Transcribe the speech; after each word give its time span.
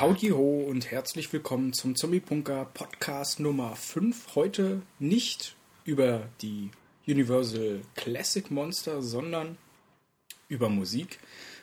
Howdy 0.00 0.28
ho 0.28 0.64
und 0.66 0.90
herzlich 0.90 1.30
willkommen 1.30 1.74
zum 1.74 1.94
Zombie 1.94 2.20
Punker 2.20 2.64
Podcast 2.72 3.38
Nummer 3.38 3.76
5. 3.76 4.34
Heute 4.34 4.80
nicht 4.98 5.54
über 5.84 6.22
die 6.40 6.70
Universal 7.06 7.82
Classic 7.96 8.50
Monster, 8.50 9.02
sondern 9.02 9.58
über 10.48 10.70
Musik. 10.70 11.18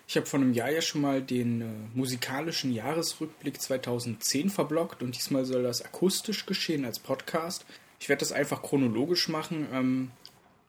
Ich 0.07 0.17
habe 0.17 0.27
vor 0.27 0.39
einem 0.39 0.53
Jahr 0.53 0.69
ja 0.69 0.81
schon 0.81 1.01
mal 1.01 1.19
den 1.19 1.61
äh, 1.61 1.65
musikalischen 1.95 2.71
Jahresrückblick 2.71 3.59
2010 3.59 4.51
verblockt 4.51 5.01
und 5.01 5.15
diesmal 5.15 5.43
soll 5.43 5.63
das 5.63 5.81
akustisch 5.81 6.45
geschehen 6.45 6.85
als 6.85 6.99
Podcast. 6.99 7.65
Ich 7.99 8.07
werde 8.07 8.19
das 8.19 8.33
einfach 8.33 8.61
chronologisch 8.61 9.29
machen, 9.29 9.67
ähm, 9.73 10.11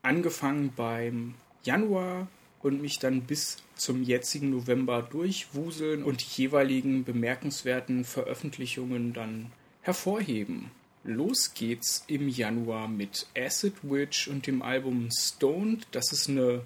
angefangen 0.00 0.72
beim 0.74 1.34
Januar 1.64 2.28
und 2.62 2.82
mich 2.82 2.98
dann 2.98 3.22
bis 3.22 3.58
zum 3.76 4.02
jetzigen 4.02 4.50
November 4.50 5.02
durchwuseln 5.02 6.02
und 6.02 6.20
die 6.20 6.42
jeweiligen 6.42 7.04
bemerkenswerten 7.04 8.04
Veröffentlichungen 8.04 9.12
dann 9.12 9.52
hervorheben. 9.82 10.70
Los 11.04 11.54
geht's 11.54 12.04
im 12.08 12.28
Januar 12.28 12.88
mit 12.88 13.26
Acid 13.36 13.74
Witch 13.82 14.28
und 14.28 14.46
dem 14.46 14.62
Album 14.62 15.08
Stoned. 15.10 15.86
Das 15.92 16.12
ist 16.12 16.28
eine 16.28 16.62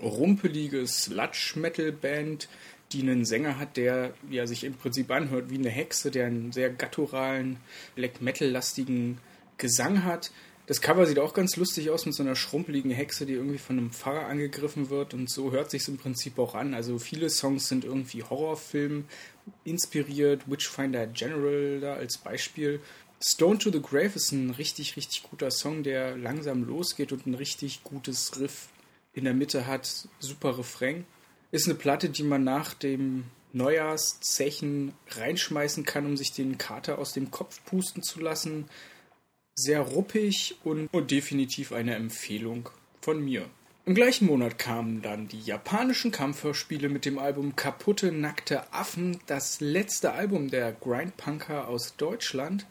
rumpelige 0.00 0.86
Sludge-Metal-Band, 0.86 2.48
die 2.92 3.02
einen 3.02 3.24
Sänger 3.24 3.58
hat, 3.58 3.76
der 3.76 4.14
ja 4.30 4.46
sich 4.46 4.64
im 4.64 4.74
Prinzip 4.74 5.10
anhört 5.10 5.50
wie 5.50 5.58
eine 5.58 5.68
Hexe, 5.68 6.10
der 6.10 6.26
einen 6.26 6.52
sehr 6.52 6.70
gutturalen, 6.70 7.58
Black 7.94 8.20
Metal-lastigen 8.20 9.18
Gesang 9.58 10.04
hat. 10.04 10.32
Das 10.70 10.80
Cover 10.80 11.04
sieht 11.04 11.18
auch 11.18 11.34
ganz 11.34 11.56
lustig 11.56 11.90
aus 11.90 12.06
mit 12.06 12.14
so 12.14 12.22
einer 12.22 12.36
schrumpeligen 12.36 12.92
Hexe, 12.92 13.26
die 13.26 13.32
irgendwie 13.32 13.58
von 13.58 13.76
einem 13.76 13.90
Pfarrer 13.90 14.26
angegriffen 14.28 14.88
wird 14.88 15.14
und 15.14 15.28
so 15.28 15.50
hört 15.50 15.68
sich 15.68 15.88
im 15.88 15.96
Prinzip 15.96 16.38
auch 16.38 16.54
an. 16.54 16.74
Also 16.74 17.00
viele 17.00 17.28
Songs 17.28 17.66
sind 17.66 17.84
irgendwie 17.84 18.22
Horrorfilm 18.22 19.06
inspiriert, 19.64 20.48
Witchfinder 20.48 21.08
General 21.08 21.80
da 21.80 21.94
als 21.94 22.18
Beispiel. 22.18 22.78
Stone 23.20 23.58
to 23.58 23.72
the 23.72 23.82
Grave 23.82 24.12
ist 24.14 24.30
ein 24.30 24.50
richtig, 24.50 24.96
richtig 24.96 25.24
guter 25.24 25.50
Song, 25.50 25.82
der 25.82 26.16
langsam 26.16 26.62
losgeht 26.62 27.10
und 27.10 27.26
ein 27.26 27.34
richtig 27.34 27.82
gutes 27.82 28.38
Riff 28.38 28.68
in 29.12 29.24
der 29.24 29.34
Mitte 29.34 29.66
hat. 29.66 30.06
Super 30.20 30.56
Refrain. 30.56 31.04
Ist 31.50 31.66
eine 31.66 31.74
Platte, 31.74 32.10
die 32.10 32.22
man 32.22 32.44
nach 32.44 32.74
dem 32.74 33.24
Neujahrszechen 33.52 34.92
reinschmeißen 35.08 35.84
kann, 35.84 36.06
um 36.06 36.16
sich 36.16 36.30
den 36.30 36.58
Kater 36.58 37.00
aus 37.00 37.12
dem 37.12 37.32
Kopf 37.32 37.60
pusten 37.64 38.04
zu 38.04 38.20
lassen. 38.20 38.66
Sehr 39.62 39.80
ruppig 39.80 40.56
und, 40.64 40.86
und 40.90 41.10
definitiv 41.10 41.72
eine 41.72 41.94
Empfehlung 41.94 42.70
von 43.02 43.22
mir. 43.22 43.44
Im 43.84 43.94
gleichen 43.94 44.26
Monat 44.26 44.58
kamen 44.58 45.02
dann 45.02 45.28
die 45.28 45.40
japanischen 45.40 46.12
Kampfhörspiele 46.12 46.88
mit 46.88 47.04
dem 47.04 47.18
Album 47.18 47.56
Kaputte 47.56 48.10
nackte 48.10 48.72
Affen, 48.72 49.18
das 49.26 49.60
letzte 49.60 50.12
Album 50.12 50.50
der 50.50 50.72
Grindpunker 50.72 51.68
aus 51.68 51.94
Deutschland. 51.96 52.66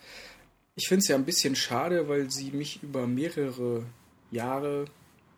Ich 0.75 0.87
finde 0.87 1.01
es 1.01 1.07
ja 1.07 1.15
ein 1.15 1.25
bisschen 1.25 1.55
schade, 1.55 2.07
weil 2.09 2.31
sie 2.31 2.49
mich 2.49 2.81
über 2.81 3.05
mehrere 3.05 3.85
Jahre 4.31 4.85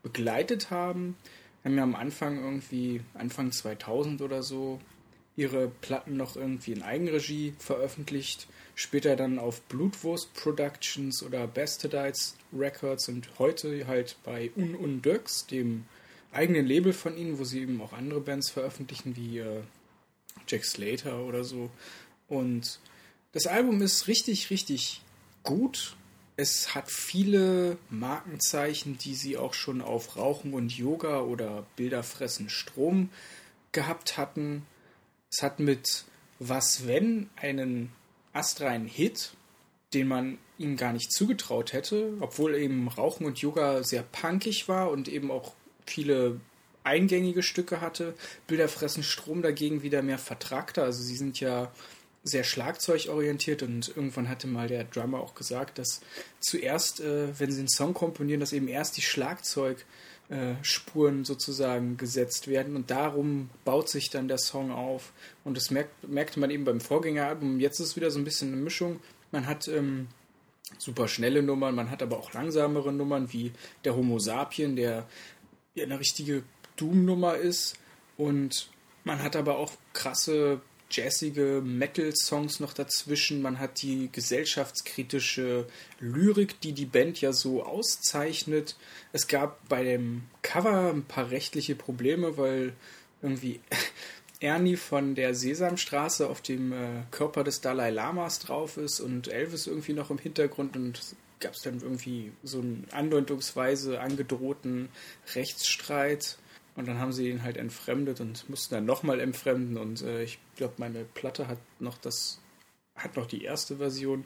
begleitet 0.03 0.71
haben. 0.71 1.17
Haben 1.65 1.77
ja 1.77 1.83
am 1.83 1.95
Anfang 1.95 2.41
irgendwie, 2.41 3.01
Anfang 3.13 3.51
2000 3.51 4.21
oder 4.21 4.41
so, 4.41 4.79
ihre 5.41 5.67
Platten 5.67 6.17
noch 6.17 6.35
irgendwie 6.35 6.71
in 6.71 6.83
Eigenregie 6.83 7.53
veröffentlicht. 7.59 8.47
Später 8.75 9.15
dann 9.15 9.39
auf 9.39 9.61
Blutwurst 9.63 10.33
Productions 10.33 11.23
oder 11.23 11.47
Bastardites 11.47 12.35
Records 12.53 13.09
und 13.09 13.27
heute 13.39 13.87
halt 13.87 14.15
bei 14.23 14.51
Un 14.55 14.75
und 14.75 15.03
Dirks, 15.03 15.45
dem 15.47 15.85
eigenen 16.31 16.65
Label 16.65 16.93
von 16.93 17.17
ihnen, 17.17 17.37
wo 17.37 17.43
sie 17.43 17.61
eben 17.61 17.81
auch 17.81 17.93
andere 17.93 18.21
Bands 18.21 18.49
veröffentlichen, 18.49 19.15
wie 19.15 19.39
äh, 19.39 19.61
Jack 20.47 20.63
Slater 20.63 21.23
oder 21.25 21.43
so. 21.43 21.69
Und 22.27 22.79
das 23.33 23.47
Album 23.47 23.81
ist 23.81 24.07
richtig, 24.07 24.49
richtig 24.49 25.01
gut 25.43 25.95
es 26.41 26.73
hat 26.73 26.89
viele 26.89 27.77
Markenzeichen, 27.89 28.97
die 28.97 29.13
sie 29.15 29.37
auch 29.37 29.53
schon 29.53 29.81
auf 29.81 30.17
Rauchen 30.17 30.53
und 30.53 30.75
Yoga 30.75 31.21
oder 31.21 31.65
Bilder 31.75 32.03
fressen 32.03 32.49
Strom 32.49 33.09
gehabt 33.71 34.17
hatten. 34.17 34.65
Es 35.31 35.41
hat 35.41 35.59
mit 35.59 36.03
Was 36.39 36.87
wenn 36.87 37.29
einen 37.37 37.91
astreinen 38.33 38.87
Hit, 38.87 39.31
den 39.93 40.07
man 40.07 40.37
ihnen 40.57 40.75
gar 40.75 40.93
nicht 40.93 41.11
zugetraut 41.11 41.73
hätte, 41.73 42.13
obwohl 42.19 42.55
eben 42.55 42.87
Rauchen 42.87 43.25
und 43.25 43.39
Yoga 43.39 43.83
sehr 43.83 44.03
punkig 44.03 44.67
war 44.67 44.91
und 44.91 45.07
eben 45.07 45.31
auch 45.31 45.53
viele 45.85 46.39
eingängige 46.83 47.43
Stücke 47.43 47.79
hatte. 47.79 48.13
Bilder 48.47 48.67
fressen 48.67 49.03
Strom 49.03 49.41
dagegen 49.41 49.83
wieder 49.83 50.01
mehr 50.01 50.17
vertragter. 50.17 50.83
Also 50.83 51.01
sie 51.01 51.15
sind 51.15 51.39
ja 51.39 51.71
sehr 52.23 52.43
schlagzeugorientiert 52.43 53.63
und 53.63 53.89
irgendwann 53.95 54.29
hatte 54.29 54.47
mal 54.47 54.67
der 54.67 54.83
Drummer 54.83 55.21
auch 55.21 55.33
gesagt, 55.33 55.79
dass 55.79 56.01
zuerst, 56.39 56.99
äh, 56.99 57.39
wenn 57.39 57.51
sie 57.51 57.59
einen 57.59 57.69
Song 57.69 57.93
komponieren, 57.93 58.39
dass 58.39 58.53
eben 58.53 58.67
erst 58.67 58.97
die 58.97 59.01
Schlagzeugspuren 59.01 59.87
äh, 60.31 60.55
sozusagen 61.23 61.97
gesetzt 61.97 62.47
werden 62.47 62.75
und 62.77 62.89
darum 62.89 63.49
baut 63.65 63.89
sich 63.89 64.09
dann 64.09 64.29
der 64.29 64.37
Song 64.37 64.71
auf. 64.71 65.11
Und 65.43 65.57
das 65.57 65.71
merkt, 65.71 66.07
merkte 66.07 66.39
man 66.39 66.49
eben 66.49 66.63
beim 66.63 66.79
Vorgängeralbum. 66.79 67.59
Jetzt 67.59 67.79
ist 67.79 67.87
es 67.89 67.95
wieder 67.97 68.11
so 68.11 68.19
ein 68.19 68.23
bisschen 68.23 68.53
eine 68.53 68.61
Mischung. 68.61 69.01
Man 69.31 69.45
hat 69.45 69.67
ähm, 69.67 70.07
super 70.77 71.09
schnelle 71.09 71.43
Nummern, 71.43 71.75
man 71.75 71.91
hat 71.91 72.01
aber 72.01 72.17
auch 72.17 72.33
langsamere 72.33 72.93
Nummern, 72.93 73.33
wie 73.33 73.51
der 73.83 73.95
Homo 73.95 74.19
Sapien, 74.19 74.77
der 74.77 75.05
ja 75.75 75.83
eine 75.83 75.99
richtige 75.99 76.43
Doom-Nummer 76.77 77.35
ist. 77.35 77.77
Und 78.15 78.69
man 79.03 79.21
hat 79.21 79.35
aber 79.35 79.57
auch 79.57 79.73
krasse 79.91 80.61
jazzige 80.91 81.61
Metal-Songs 81.63 82.59
noch 82.59 82.73
dazwischen. 82.73 83.41
Man 83.41 83.59
hat 83.59 83.81
die 83.81 84.09
gesellschaftskritische 84.11 85.65
Lyrik, 85.99 86.59
die 86.61 86.73
die 86.73 86.85
Band 86.85 87.21
ja 87.21 87.33
so 87.33 87.63
auszeichnet. 87.63 88.75
Es 89.13 89.27
gab 89.27 89.67
bei 89.69 89.83
dem 89.83 90.23
Cover 90.41 90.91
ein 90.93 91.03
paar 91.03 91.31
rechtliche 91.31 91.75
Probleme, 91.75 92.37
weil 92.37 92.73
irgendwie 93.21 93.59
Ernie 94.39 94.77
von 94.77 95.15
der 95.15 95.35
Sesamstraße 95.35 96.27
auf 96.27 96.41
dem 96.41 96.73
äh, 96.73 97.03
Körper 97.11 97.43
des 97.43 97.61
Dalai 97.61 97.91
Lamas 97.91 98.39
drauf 98.39 98.77
ist 98.77 98.99
und 98.99 99.27
Elvis 99.27 99.67
irgendwie 99.67 99.93
noch 99.93 100.09
im 100.09 100.17
Hintergrund 100.17 100.75
und 100.75 100.99
gab 101.39 101.53
es 101.53 101.61
dann 101.61 101.81
irgendwie 101.81 102.31
so 102.43 102.59
einen 102.59 102.87
andeutungsweise 102.91 103.99
angedrohten 103.99 104.89
Rechtsstreit 105.35 106.37
und 106.75 106.87
dann 106.87 106.99
haben 106.99 107.11
sie 107.11 107.29
ihn 107.29 107.43
halt 107.43 107.57
entfremdet 107.57 108.21
und 108.21 108.49
mussten 108.49 108.75
dann 108.75 108.85
nochmal 108.85 109.19
entfremden. 109.19 109.77
Und 109.77 110.01
äh, 110.01 110.23
ich 110.23 110.39
glaube, 110.55 110.75
meine 110.77 111.03
Platte 111.03 111.47
hat 111.47 111.57
noch 111.79 111.97
das, 111.97 112.39
hat 112.95 113.15
noch 113.17 113.27
die 113.27 113.43
erste 113.43 113.77
Version. 113.77 114.23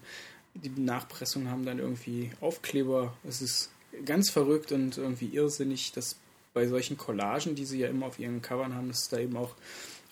Die 0.54 0.70
Nachpressungen 0.70 1.50
haben 1.50 1.66
dann 1.66 1.80
irgendwie 1.80 2.32
Aufkleber. 2.42 3.16
Es 3.28 3.42
ist 3.42 3.72
ganz 4.06 4.30
verrückt 4.30 4.72
und 4.72 4.98
irgendwie 4.98 5.28
irrsinnig, 5.28 5.92
dass 5.92 6.18
bei 6.54 6.68
solchen 6.68 6.98
Collagen, 6.98 7.56
die 7.56 7.66
sie 7.66 7.80
ja 7.80 7.90
immer 7.90 8.06
auf 8.06 8.20
ihren 8.20 8.42
Covern 8.42 8.76
haben, 8.76 8.88
dass 8.88 9.04
es 9.04 9.10
da 9.10 9.18
eben 9.18 9.36
auch 9.36 9.56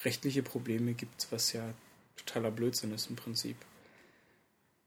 rechtliche 0.04 0.44
Probleme 0.44 0.94
gibt, 0.94 1.28
was 1.32 1.54
ja 1.54 1.74
totaler 2.18 2.52
Blödsinn 2.52 2.94
ist 2.94 3.10
im 3.10 3.16
Prinzip. 3.16 3.56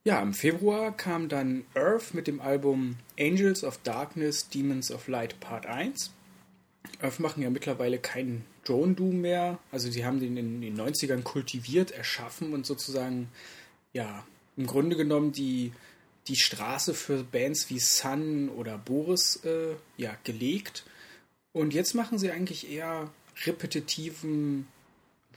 Ja, 0.04 0.20
im 0.20 0.34
Februar 0.34 0.96
kam 0.96 1.28
dann 1.28 1.64
Earth 1.74 2.14
mit 2.14 2.26
dem 2.26 2.40
Album 2.40 2.96
Angels 3.18 3.64
of 3.64 3.78
Darkness, 3.78 4.48
Demons 4.48 4.92
of 4.92 5.08
Light 5.08 5.40
Part 5.40 5.66
1. 5.66 6.12
Earth 7.00 7.20
machen 7.20 7.42
ja 7.42 7.50
mittlerweile 7.50 7.98
keinen 7.98 8.44
Drone 8.64 8.94
Doom 8.94 9.20
mehr. 9.20 9.58
Also 9.70 9.90
sie 9.90 10.04
haben 10.04 10.20
den 10.20 10.36
in 10.36 10.60
den 10.60 10.78
90ern 10.78 11.22
kultiviert, 11.22 11.90
erschaffen 11.90 12.52
und 12.52 12.66
sozusagen, 12.66 13.28
ja, 13.92 14.26
im 14.56 14.66
Grunde 14.66 14.96
genommen 14.96 15.32
die, 15.32 15.72
die 16.28 16.36
Straße 16.36 16.94
für 16.94 17.22
Bands 17.24 17.70
wie 17.70 17.78
Sun 17.78 18.48
oder 18.48 18.78
Boris 18.78 19.40
äh, 19.44 19.74
ja, 19.96 20.16
gelegt. 20.24 20.84
Und 21.52 21.74
jetzt 21.74 21.94
machen 21.94 22.18
sie 22.18 22.30
eigentlich 22.30 22.70
eher 22.70 23.10
repetitiven 23.44 24.66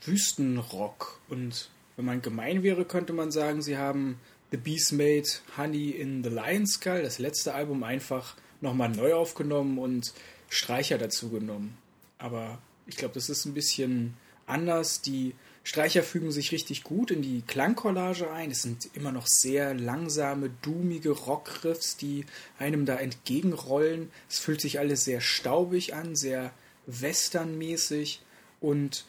Wüstenrock. 0.04 1.20
Und 1.28 1.70
wenn 1.96 2.04
man 2.04 2.22
gemein 2.22 2.62
wäre, 2.62 2.84
könnte 2.84 3.12
man 3.12 3.30
sagen, 3.30 3.62
sie 3.62 3.76
haben 3.76 4.18
The 4.50 4.56
Beast 4.56 4.92
Made 4.92 5.28
Honey 5.56 5.90
in 5.90 6.24
the 6.24 6.30
Lion 6.30 6.66
Skull, 6.66 7.02
das 7.02 7.18
letzte 7.18 7.54
Album, 7.54 7.82
einfach 7.82 8.36
nochmal 8.60 8.88
neu 8.88 9.14
aufgenommen 9.14 9.78
und 9.78 10.12
Streicher 10.50 10.98
dazu 10.98 11.30
genommen. 11.30 11.78
Aber 12.18 12.58
ich 12.86 12.96
glaube, 12.96 13.14
das 13.14 13.30
ist 13.30 13.46
ein 13.46 13.54
bisschen 13.54 14.14
anders. 14.46 15.00
Die 15.00 15.34
Streicher 15.62 16.02
fügen 16.02 16.32
sich 16.32 16.52
richtig 16.52 16.82
gut 16.84 17.10
in 17.10 17.22
die 17.22 17.42
Klangcollage 17.42 18.30
ein. 18.30 18.50
Es 18.50 18.62
sind 18.62 18.90
immer 18.94 19.12
noch 19.12 19.26
sehr 19.26 19.72
langsame, 19.72 20.50
doomige 20.60 21.12
Rockriffs, 21.12 21.96
die 21.96 22.26
einem 22.58 22.84
da 22.84 22.96
entgegenrollen. 22.96 24.10
Es 24.28 24.38
fühlt 24.38 24.60
sich 24.60 24.78
alles 24.78 25.04
sehr 25.04 25.22
staubig 25.22 25.94
an, 25.94 26.16
sehr 26.16 26.52
westernmäßig 26.86 28.20
und 28.60 29.04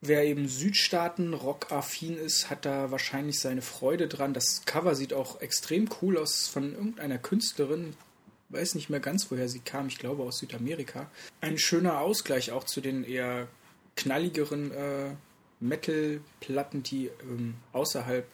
wer 0.00 0.24
eben 0.24 0.48
Südstaaten 0.48 1.34
rockaffin 1.34 2.16
ist, 2.18 2.50
hat 2.50 2.64
da 2.64 2.90
wahrscheinlich 2.90 3.38
seine 3.38 3.62
Freude 3.62 4.08
dran. 4.08 4.34
Das 4.34 4.62
Cover 4.64 4.94
sieht 4.94 5.12
auch 5.12 5.40
extrem 5.40 5.88
cool 6.00 6.18
aus 6.18 6.48
von 6.48 6.72
irgendeiner 6.72 7.18
Künstlerin 7.18 7.94
weiß 8.50 8.74
nicht 8.74 8.90
mehr 8.90 9.00
ganz, 9.00 9.30
woher 9.30 9.48
sie 9.48 9.60
kam, 9.60 9.88
ich 9.88 9.98
glaube 9.98 10.22
aus 10.22 10.38
Südamerika. 10.38 11.10
Ein 11.40 11.58
schöner 11.58 12.00
Ausgleich 12.00 12.52
auch 12.52 12.64
zu 12.64 12.80
den 12.80 13.04
eher 13.04 13.48
knalligeren 13.96 14.70
äh, 14.72 15.14
Metal-Platten, 15.60 16.82
die 16.82 17.10
ähm, 17.22 17.54
außerhalb 17.72 18.26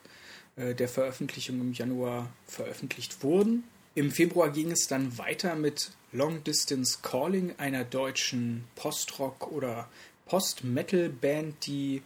äh, 0.56 0.74
der 0.74 0.88
Veröffentlichung 0.88 1.60
im 1.60 1.72
Januar 1.72 2.30
veröffentlicht 2.46 3.22
wurden. 3.22 3.64
Im 3.94 4.10
Februar 4.10 4.50
ging 4.50 4.70
es 4.70 4.86
dann 4.88 5.16
weiter 5.18 5.54
mit 5.54 5.90
Long 6.12 6.44
Distance 6.44 6.98
Calling, 7.02 7.54
einer 7.58 7.84
deutschen 7.84 8.64
Post-Rock- 8.74 9.50
oder 9.50 9.88
Post-Metal-Band, 10.26 11.66
die 11.66 12.02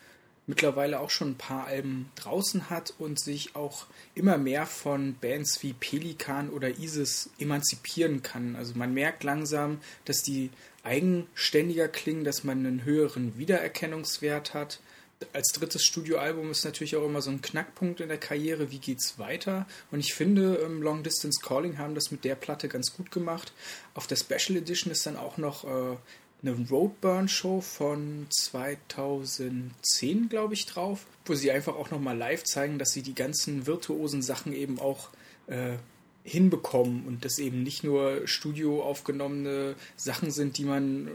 mittlerweile 0.50 0.99
auch 0.99 1.11
schon 1.11 1.31
ein 1.31 1.38
paar 1.38 1.67
Alben 1.67 2.11
draußen 2.17 2.70
hat 2.70 2.93
und 2.99 3.20
sich 3.20 3.55
auch 3.55 3.87
immer 4.17 4.37
mehr 4.37 4.67
von 4.67 5.14
Bands 5.14 5.62
wie 5.62 5.73
Pelikan 5.73 6.50
oder 6.50 6.76
Isis 6.79 7.31
emanzipieren 7.38 8.23
kann. 8.23 8.56
Also 8.56 8.75
man 8.75 8.93
merkt 8.93 9.23
langsam, 9.23 9.79
dass 10.06 10.23
die 10.23 10.50
eigenständiger 10.82 11.87
klingen, 11.87 12.25
dass 12.25 12.43
man 12.43 12.67
einen 12.67 12.85
höheren 12.85 13.38
Wiedererkennungswert 13.38 14.52
hat 14.52 14.81
als 15.32 15.49
drittes 15.49 15.85
Studioalbum 15.85 16.50
ist 16.50 16.64
natürlich 16.64 16.96
auch 16.96 17.05
immer 17.05 17.20
so 17.20 17.31
ein 17.31 17.43
Knackpunkt 17.43 18.00
in 18.00 18.08
der 18.08 18.19
Karriere, 18.19 18.70
wie 18.70 18.79
geht's 18.79 19.19
weiter? 19.19 19.67
Und 19.91 20.00
ich 20.00 20.14
finde, 20.14 20.56
ähm, 20.64 20.82
Long 20.82 21.03
Distance 21.03 21.41
Calling 21.43 21.79
haben 21.79 21.94
das 21.94 22.11
mit 22.11 22.25
der 22.25 22.35
Platte 22.35 22.69
ganz 22.69 22.94
gut 22.94 23.11
gemacht. 23.11 23.53
Auf 23.94 24.06
der 24.06 24.17
Special 24.17 24.56
Edition 24.56 24.91
ist 24.91 25.06
dann 25.06 25.17
auch 25.17 25.37
noch 25.37 25.64
äh, 25.64 25.96
eine 26.43 26.57
Roadburn-Show 26.69 27.61
von 27.61 28.27
2010, 28.31 30.29
glaube 30.29 30.55
ich, 30.55 30.67
drauf, 30.67 31.07
wo 31.27 31.35
sie 31.35 31.51
einfach 31.51 31.77
auch 31.77 31.91
nochmal 31.91 32.17
live 32.17 32.45
zeigen, 32.45 32.79
dass 32.79 32.93
sie 32.93 33.03
die 33.03 33.15
ganzen 33.15 33.67
virtuosen 33.67 34.23
Sachen 34.23 34.53
eben 34.53 34.79
auch 34.79 35.11
äh, 35.49 35.77
hinbekommen 36.25 37.07
und 37.07 37.25
das 37.25 37.39
eben 37.39 37.63
nicht 37.63 37.85
nur 37.85 38.27
studio 38.27 38.83
aufgenommene 38.83 39.75
Sachen 39.97 40.31
sind, 40.31 40.59
die 40.59 40.65
man 40.65 41.11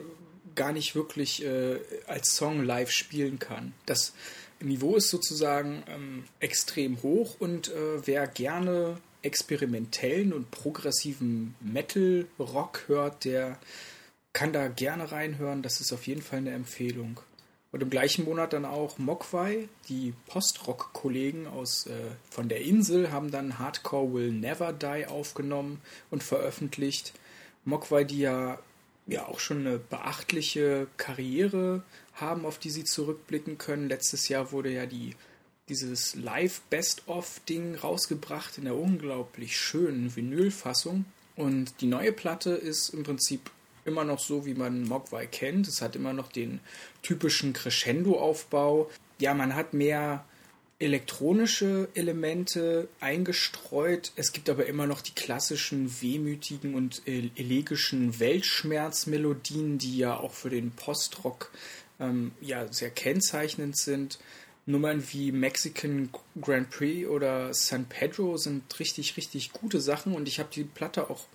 gar 0.56 0.72
nicht 0.72 0.96
wirklich 0.96 1.44
äh, 1.44 1.80
als 2.08 2.36
Song 2.36 2.64
live 2.64 2.92
spielen 2.92 3.40
kann. 3.40 3.74
Das 3.86 4.14
Niveau 4.62 4.96
ist 4.96 5.10
sozusagen 5.10 5.84
ähm, 5.88 6.24
extrem 6.40 7.02
hoch 7.04 7.36
und 7.40 7.70
äh, 7.70 8.06
wer 8.06 8.28
gerne 8.28 8.98
experimentellen 9.22 10.34
und 10.34 10.52
progressiven 10.52 11.56
Metal-Rock 11.60 12.84
hört, 12.88 13.26
der 13.26 13.58
kann 14.36 14.52
da 14.52 14.68
gerne 14.68 15.12
reinhören. 15.12 15.64
Das 15.64 15.80
ist 15.80 15.94
auf 15.94 16.06
jeden 16.06 16.22
Fall 16.22 16.40
eine 16.40 16.52
Empfehlung. 16.52 17.22
Und 17.72 17.82
im 17.82 17.90
gleichen 17.90 18.26
Monat 18.26 18.54
dann 18.54 18.66
auch 18.66 18.98
Mogwai, 18.98 19.68
die 19.90 20.14
Post-Rock-Kollegen 20.28 21.48
aus 21.48 21.88
äh, 21.88 21.94
von 22.30 22.50
der 22.50 22.62
Insel, 22.62 23.12
haben 23.12 23.32
dann 23.32 23.60
Hardcore 23.60 24.14
Will 24.14 24.32
Never 24.32 24.74
Die 24.74 25.08
aufgenommen 25.08 25.82
und 26.12 26.22
veröffentlicht. 26.22 27.14
Mogwai, 27.64 28.04
die 28.04 28.20
ja 28.20 28.60
ja 29.08 29.28
auch 29.28 29.40
schon 29.40 29.60
eine 29.60 29.78
beachtliche 29.78 30.88
Karriere 30.98 31.84
haben, 32.14 32.46
auf 32.46 32.58
die 32.58 32.72
sie 32.72 32.84
zurückblicken 32.84 33.58
können. 33.58 33.88
Letztes 33.88 34.30
Jahr 34.30 34.52
wurde 34.52 34.72
ja 34.72 34.86
die 34.86 35.16
dieses 35.70 36.16
Live 36.16 36.62
Best-of-Ding 36.70 37.76
rausgebracht 37.76 38.58
in 38.58 38.66
der 38.66 38.76
unglaublich 38.76 39.58
schönen 39.58 40.16
Vinylfassung. 40.16 41.06
Und 41.36 41.82
die 41.82 41.88
neue 41.88 42.12
Platte 42.12 42.52
ist 42.52 42.90
im 42.90 43.04
Prinzip 43.04 43.52
immer 43.86 44.04
noch 44.04 44.20
so, 44.20 44.46
wie 44.46 44.56
man 44.56 44.84
Mogwai 44.84 45.28
kennt. 45.28 45.68
Es 45.68 45.82
hat 45.82 45.96
immer 45.96 46.14
noch 46.14 46.32
den 46.32 46.60
typischen 47.02 47.54
Crescendo-Aufbau. 47.54 48.90
Ja, 49.20 49.34
man 49.34 49.56
hat 49.56 49.74
mehr 49.74 50.26
elektronische 50.78 51.88
Elemente 51.94 52.90
eingestreut. 53.00 54.12
Es 54.16 54.34
gibt 54.34 54.50
aber 54.50 54.66
immer 54.66 54.88
noch 54.88 55.02
die 55.02 55.14
klassischen 55.14 56.02
wehmütigen 56.02 56.76
und 56.76 57.02
elegischen 57.06 58.20
Weltschmerzmelodien, 58.20 59.78
die 59.78 59.98
ja 59.98 60.18
auch 60.18 60.34
für 60.34 60.50
den 60.50 60.72
Postrock 60.72 61.52
ähm, 62.00 62.34
ja 62.42 62.72
sehr 62.72 62.90
kennzeichnend 62.90 63.78
sind. 63.78 64.20
Nummern 64.66 65.04
wie 65.12 65.32
Mexican 65.32 66.10
Grand 66.42 66.72
Prix 66.72 67.08
oder 67.08 67.54
San 67.54 67.86
Pedro 67.86 68.38
sind 68.38 68.80
richtig, 68.80 69.16
richtig 69.16 69.54
gute 69.54 69.80
Sachen 69.80 70.14
und 70.14 70.28
ich 70.28 70.40
habe 70.40 70.50
die 70.52 70.64
Platte 70.64 71.10
auch 71.10 71.26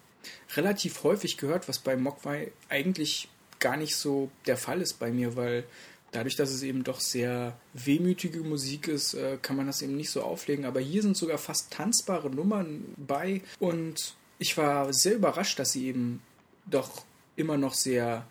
relativ 0.56 1.02
häufig 1.04 1.36
gehört, 1.36 1.68
was 1.68 1.78
bei 1.78 1.96
Mogwai 1.96 2.52
eigentlich 2.68 3.28
gar 3.58 3.76
nicht 3.76 3.96
so 3.96 4.30
der 4.46 4.56
Fall 4.56 4.80
ist 4.80 4.94
bei 4.98 5.10
mir, 5.10 5.36
weil 5.36 5.64
dadurch, 6.12 6.36
dass 6.36 6.50
es 6.50 6.62
eben 6.62 6.84
doch 6.84 7.00
sehr 7.00 7.56
wehmütige 7.72 8.40
Musik 8.40 8.88
ist, 8.88 9.14
äh, 9.14 9.38
kann 9.40 9.56
man 9.56 9.66
das 9.66 9.82
eben 9.82 9.96
nicht 9.96 10.10
so 10.10 10.22
auflegen. 10.22 10.64
Aber 10.64 10.80
hier 10.80 11.02
sind 11.02 11.16
sogar 11.16 11.38
fast 11.38 11.70
tanzbare 11.70 12.30
Nummern 12.30 12.84
bei 12.96 13.42
und 13.58 14.14
ich 14.38 14.56
war 14.56 14.92
sehr 14.92 15.14
überrascht, 15.14 15.58
dass 15.58 15.72
sie 15.72 15.86
eben 15.86 16.22
doch 16.66 17.04
immer 17.36 17.58
noch 17.58 17.74
sehr 17.74 18.26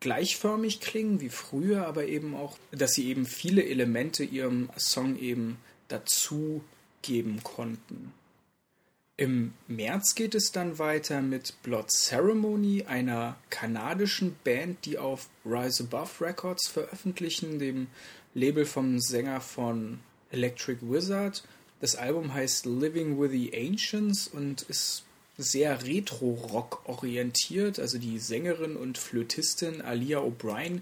gleichförmig 0.00 0.80
klingen 0.80 1.20
wie 1.20 1.28
früher, 1.28 1.86
aber 1.86 2.06
eben 2.06 2.34
auch, 2.34 2.58
dass 2.72 2.94
sie 2.94 3.08
eben 3.08 3.26
viele 3.26 3.64
Elemente 3.64 4.24
ihrem 4.24 4.68
Song 4.76 5.18
eben 5.18 5.58
dazu 5.88 6.64
geben 7.02 7.42
konnten. 7.42 8.12
Im 9.18 9.52
März 9.68 10.14
geht 10.14 10.34
es 10.34 10.52
dann 10.52 10.78
weiter 10.78 11.20
mit 11.20 11.62
Blood 11.62 11.90
Ceremony, 11.90 12.84
einer 12.84 13.36
kanadischen 13.50 14.36
Band, 14.42 14.86
die 14.86 14.96
auf 14.96 15.28
Rise 15.44 15.84
Above 15.84 16.24
Records 16.24 16.68
veröffentlichen, 16.68 17.58
dem 17.58 17.88
Label 18.34 18.64
vom 18.64 18.98
Sänger 19.00 19.42
von 19.42 20.00
Electric 20.30 20.78
Wizard. 20.80 21.44
Das 21.80 21.94
Album 21.94 22.32
heißt 22.32 22.64
Living 22.64 23.20
with 23.20 23.32
the 23.32 23.52
Ancients 23.54 24.28
und 24.28 24.62
ist 24.62 25.04
sehr 25.36 25.84
Retro-Rock 25.84 26.88
orientiert. 26.88 27.78
Also 27.78 27.98
die 27.98 28.18
Sängerin 28.18 28.76
und 28.76 28.96
Flötistin 28.96 29.82
Alia 29.82 30.20
O'Brien 30.20 30.80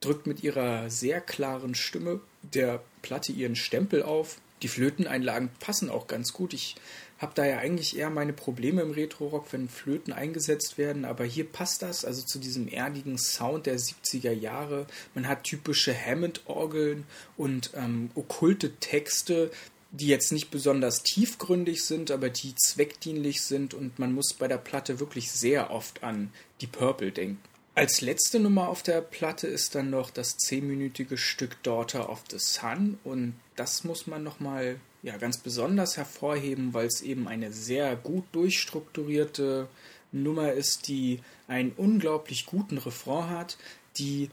drückt 0.00 0.26
mit 0.26 0.42
ihrer 0.42 0.88
sehr 0.88 1.20
klaren 1.20 1.74
Stimme 1.74 2.20
der 2.42 2.82
Platte 3.02 3.32
ihren 3.32 3.56
Stempel 3.56 4.02
auf. 4.02 4.38
Die 4.62 4.68
Flöteneinlagen 4.68 5.50
passen 5.60 5.90
auch 5.90 6.06
ganz 6.06 6.32
gut. 6.32 6.54
Ich 6.54 6.76
habe 7.18 7.32
da 7.34 7.46
ja 7.46 7.58
eigentlich 7.58 7.96
eher 7.96 8.10
meine 8.10 8.32
Probleme 8.32 8.82
im 8.82 8.90
Retro-Rock, 8.90 9.52
wenn 9.52 9.68
Flöten 9.68 10.12
eingesetzt 10.12 10.76
werden, 10.76 11.04
aber 11.04 11.24
hier 11.24 11.44
passt 11.44 11.82
das, 11.82 12.04
also 12.04 12.22
zu 12.22 12.38
diesem 12.38 12.68
erdigen 12.68 13.16
Sound 13.16 13.66
der 13.66 13.78
70er 13.78 14.32
Jahre. 14.32 14.86
Man 15.14 15.26
hat 15.26 15.44
typische 15.44 15.94
Hammond-Orgeln 15.94 17.04
und 17.36 17.70
ähm, 17.74 18.10
okkulte 18.14 18.74
Texte, 18.76 19.50
die 19.92 20.08
jetzt 20.08 20.32
nicht 20.32 20.50
besonders 20.50 21.02
tiefgründig 21.02 21.84
sind, 21.84 22.10
aber 22.10 22.28
die 22.28 22.54
zweckdienlich 22.54 23.40
sind 23.42 23.72
und 23.72 23.98
man 23.98 24.12
muss 24.12 24.34
bei 24.34 24.48
der 24.48 24.58
Platte 24.58 25.00
wirklich 25.00 25.30
sehr 25.30 25.70
oft 25.70 26.02
an 26.02 26.30
die 26.60 26.66
Purple 26.66 27.12
denken. 27.12 27.40
Als 27.74 28.00
letzte 28.00 28.40
Nummer 28.40 28.68
auf 28.68 28.82
der 28.82 29.02
Platte 29.02 29.46
ist 29.46 29.74
dann 29.74 29.90
noch 29.90 30.10
das 30.10 30.38
zehnminütige 30.38 31.18
Stück 31.18 31.62
Daughter 31.62 32.08
of 32.08 32.24
the 32.30 32.38
Sun 32.38 32.98
und 33.04 33.34
das 33.54 33.84
muss 33.84 34.06
man 34.06 34.22
nochmal 34.22 34.80
ja, 35.06 35.16
ganz 35.18 35.38
besonders 35.38 35.96
hervorheben, 35.96 36.74
weil 36.74 36.86
es 36.86 37.00
eben 37.00 37.28
eine 37.28 37.52
sehr 37.52 37.94
gut 37.94 38.24
durchstrukturierte 38.32 39.68
Nummer 40.10 40.52
ist, 40.52 40.88
die 40.88 41.20
einen 41.46 41.70
unglaublich 41.76 42.44
guten 42.44 42.76
Refrain 42.76 43.30
hat, 43.30 43.56
die 43.98 44.30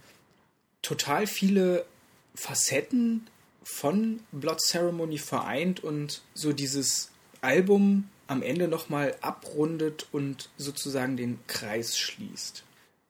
total 0.82 1.27
viele 1.27 1.86
Facetten 2.34 3.27
von 3.63 4.22
Blood 4.32 4.62
Ceremony 4.62 5.20
vereint 5.20 5.84
und 5.84 6.24
so 6.34 6.53
dieses 6.53 7.12
Album 7.42 8.10
am 8.25 8.42
Ende 8.42 8.68
nochmal 8.68 9.15
abrundet 9.22 10.08
und 10.12 10.50
sozusagen 10.58 11.18
den 11.18 11.38
Kreis 11.46 12.00
schließt. 12.00 12.63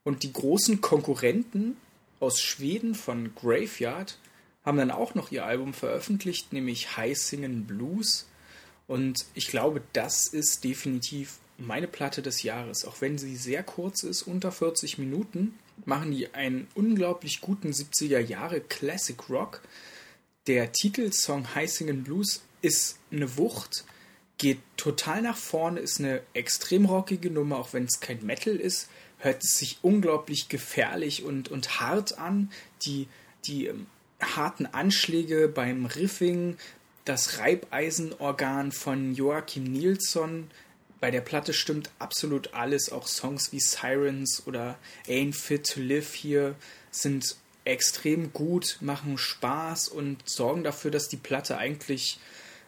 Und 0.03 0.24
die 0.24 0.34
großen 0.34 0.82
Konkurrenten 0.82 1.77
aus 2.20 2.41
Schweden 2.41 2.93
von 2.93 3.34
Graveyard 3.36 4.17
haben 4.63 4.77
dann 4.77 4.91
auch 4.91 5.15
noch 5.15 5.32
ihr 5.32 5.46
Album 5.46 5.74
veröffentlicht, 5.74 6.53
nämlich 6.53 6.98
High 6.98 7.17
Singen 7.17 7.65
Blues. 7.65 8.27
Und 8.88 9.25
ich 9.34 9.48
glaube, 9.48 9.82
das 9.93 10.27
ist 10.27 10.63
definitiv 10.63 11.39
meine 11.58 11.88
Platte 11.88 12.22
des 12.22 12.43
Jahres. 12.43 12.86
Auch 12.86 13.01
wenn 13.01 13.17
sie 13.17 13.36
sehr 13.36 13.63
kurz 13.63 14.03
ist, 14.03 14.24
unter 14.24 14.51
40 14.51 14.98
Minuten, 14.98 15.58
machen 15.86 16.12
die 16.12 16.34
einen 16.34 16.67
unglaublich 16.75 17.41
guten 17.41 17.72
70er 17.72 18.20
Jahre 18.20 18.62
Classic 18.62 19.17
Rock. 19.29 19.62
Der 20.48 20.72
Titelsong 20.72 21.55
High 21.55 21.72
Singen 21.72 22.03
Blues 22.03 22.41
ist 22.62 22.98
eine 23.12 23.38
Wucht, 23.38 23.86
geht 24.38 24.60
total 24.77 25.22
nach 25.22 25.38
vorne, 25.38 25.79
ist 25.79 26.00
eine 26.00 26.22
extrem 26.34 26.86
rockige 26.86 27.29
Nummer, 27.29 27.58
auch 27.58 27.74
wenn 27.74 27.86
es 27.86 28.00
kein 28.00 28.25
Metal 28.25 28.55
ist, 28.55 28.89
hört 29.20 29.43
es 29.43 29.58
sich 29.58 29.79
unglaublich 29.82 30.50
gefährlich 30.50 31.24
und, 31.24 31.50
und 31.50 31.79
hart 31.79 32.17
an. 32.17 32.51
Die, 32.82 33.08
die 33.46 33.67
ähm, 33.67 33.88
harten 34.24 34.65
Anschläge 34.65 35.48
beim 35.48 35.86
Riffing, 35.86 36.58
das 37.06 37.39
Reibeisenorgan 37.39 38.72
von 38.72 39.13
Joachim 39.13 39.63
Nilsson. 39.63 40.50
Bei 41.00 41.12
der 41.12 41.22
Platte 41.22 41.53
stimmt 41.53 41.92
absolut 42.00 42.53
alles, 42.53 42.92
auch 42.92 43.08
Songs 43.08 43.51
wie 43.51 43.60
Sirens 43.60 44.44
oder 44.46 44.77
Ain't 45.08 45.36
Fit 45.36 45.70
to 45.70 45.82
Live 45.82 46.13
hier 46.13 46.56
sind 46.92 47.36
extrem 47.65 48.34
gut, 48.34 48.77
machen 48.82 49.18
Spaß 49.18 49.89
und 49.89 50.27
sorgen 50.27 50.63
dafür, 50.63 50.92
dass 50.92 51.10
die 51.10 51.18
Platte 51.18 51.58
eigentlich 51.58 52.20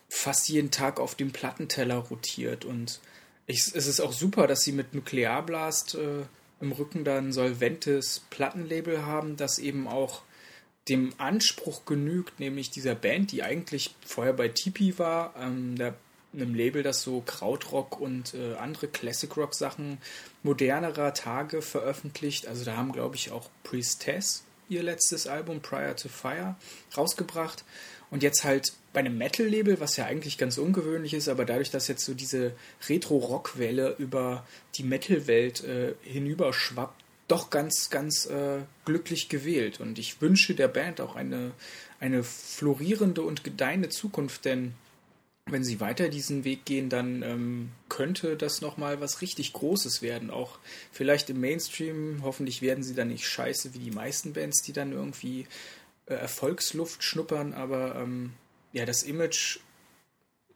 fast 0.10 0.50
jeden 0.50 0.72
Tag 0.72 1.00
auf 1.00 1.16
dem 1.16 1.32
Plattenteller 1.32 1.98
rotiert. 1.98 2.66
Und 2.66 3.00
ich, 3.48 3.60
es 3.74 3.88
ist 3.88 4.00
auch 4.00 4.14
super, 4.14 4.48
dass 4.48 4.62
sie 4.62 4.72
mit 4.72 4.94
Nuklearblast 4.94 5.96
äh, 5.96 6.24
im 6.62 6.72
Rücken 6.72 7.04
dann 7.04 7.34
solventes 7.34 8.22
Plattenlabel 8.30 9.06
haben, 9.06 9.38
das 9.38 9.60
eben 9.60 9.88
auch 9.88 10.22
dem 10.88 11.14
Anspruch 11.18 11.86
genügt, 11.86 12.40
nämlich 12.40 12.70
dieser 12.70 12.96
Band, 12.96 13.32
die 13.32 13.44
eigentlich 13.44 13.96
vorher 14.06 14.34
bei 14.34 14.50
Tipi 14.50 14.98
war, 15.00 15.34
ähm, 15.40 15.76
der, 15.76 15.96
einem 16.34 16.54
Label, 16.54 16.84
das 16.84 17.02
so 17.02 17.22
Krautrock 17.26 18.00
und 18.00 18.34
äh, 18.34 18.56
andere 18.56 18.88
Classic 18.88 19.36
Rock 19.38 19.56
Sachen 19.56 20.00
modernerer 20.44 21.14
Tage 21.14 21.62
veröffentlicht. 21.62 22.48
Also 22.48 22.66
da 22.66 22.76
haben, 22.76 22.92
glaube 22.92 23.16
ich, 23.16 23.32
auch 23.32 23.50
Priestess 23.64 24.44
ihr 24.70 24.84
letztes 24.84 25.28
Album 25.28 25.62
Prior 25.62 25.96
to 25.96 26.10
Fire 26.10 26.56
rausgebracht. 26.96 27.64
Und 28.12 28.24
jetzt 28.24 28.44
halt 28.44 28.74
bei 28.94 29.00
einem 29.00 29.18
Metal-Label, 29.18 29.80
was 29.80 29.98
ja 29.98 30.06
eigentlich 30.06 30.38
ganz 30.38 30.58
ungewöhnlich 30.58 31.14
ist, 31.14 31.28
aber 31.28 31.44
dadurch, 31.46 31.72
dass 31.72 31.88
jetzt 31.88 32.06
so 32.06 32.14
diese 32.14 32.54
Retro-Rock-Welle 32.88 33.96
über 33.98 34.46
die 34.76 34.84
Metal-Welt 34.84 35.64
äh, 35.64 35.96
hinüberschwappt, 36.04 37.04
doch 37.28 37.50
ganz, 37.50 37.90
ganz 37.90 38.26
äh, 38.26 38.60
glücklich 38.86 39.30
gewählt. 39.30 39.80
Und 39.80 40.00
ich 40.00 40.22
wünsche 40.22 40.56
der 40.56 40.68
Band 40.68 41.02
auch 41.02 41.16
eine, 41.16 41.52
eine 42.00 42.24
florierende 42.24 43.22
und 43.24 43.44
gedeihende 43.44 43.90
Zukunft, 43.90 44.46
denn 44.46 44.76
wenn 45.48 45.64
sie 45.64 45.80
weiter 45.80 46.10
diesen 46.10 46.44
Weg 46.44 46.66
gehen, 46.66 46.90
dann 46.90 47.22
ähm, 47.22 47.72
könnte 47.88 48.36
das 48.36 48.62
nochmal 48.62 49.00
was 49.00 49.22
richtig 49.22 49.54
Großes 49.54 50.02
werden. 50.02 50.32
Auch 50.32 50.58
vielleicht 50.92 51.30
im 51.30 51.40
Mainstream. 51.40 52.22
Hoffentlich 52.24 52.64
werden 52.64 52.84
sie 52.84 52.96
dann 52.96 53.10
nicht 53.10 53.28
scheiße 53.28 53.76
wie 53.76 53.80
die 53.80 53.92
meisten 53.92 54.34
Bands, 54.34 54.64
die 54.64 54.74
dann 54.74 54.92
irgendwie 54.92 55.46
äh, 56.08 56.16
Erfolgsluft 56.16 57.04
schnuppern. 57.04 57.54
Aber 57.54 57.96
ähm, 57.96 58.34
ja, 58.74 58.86
das 58.86 59.04
Image 59.04 59.60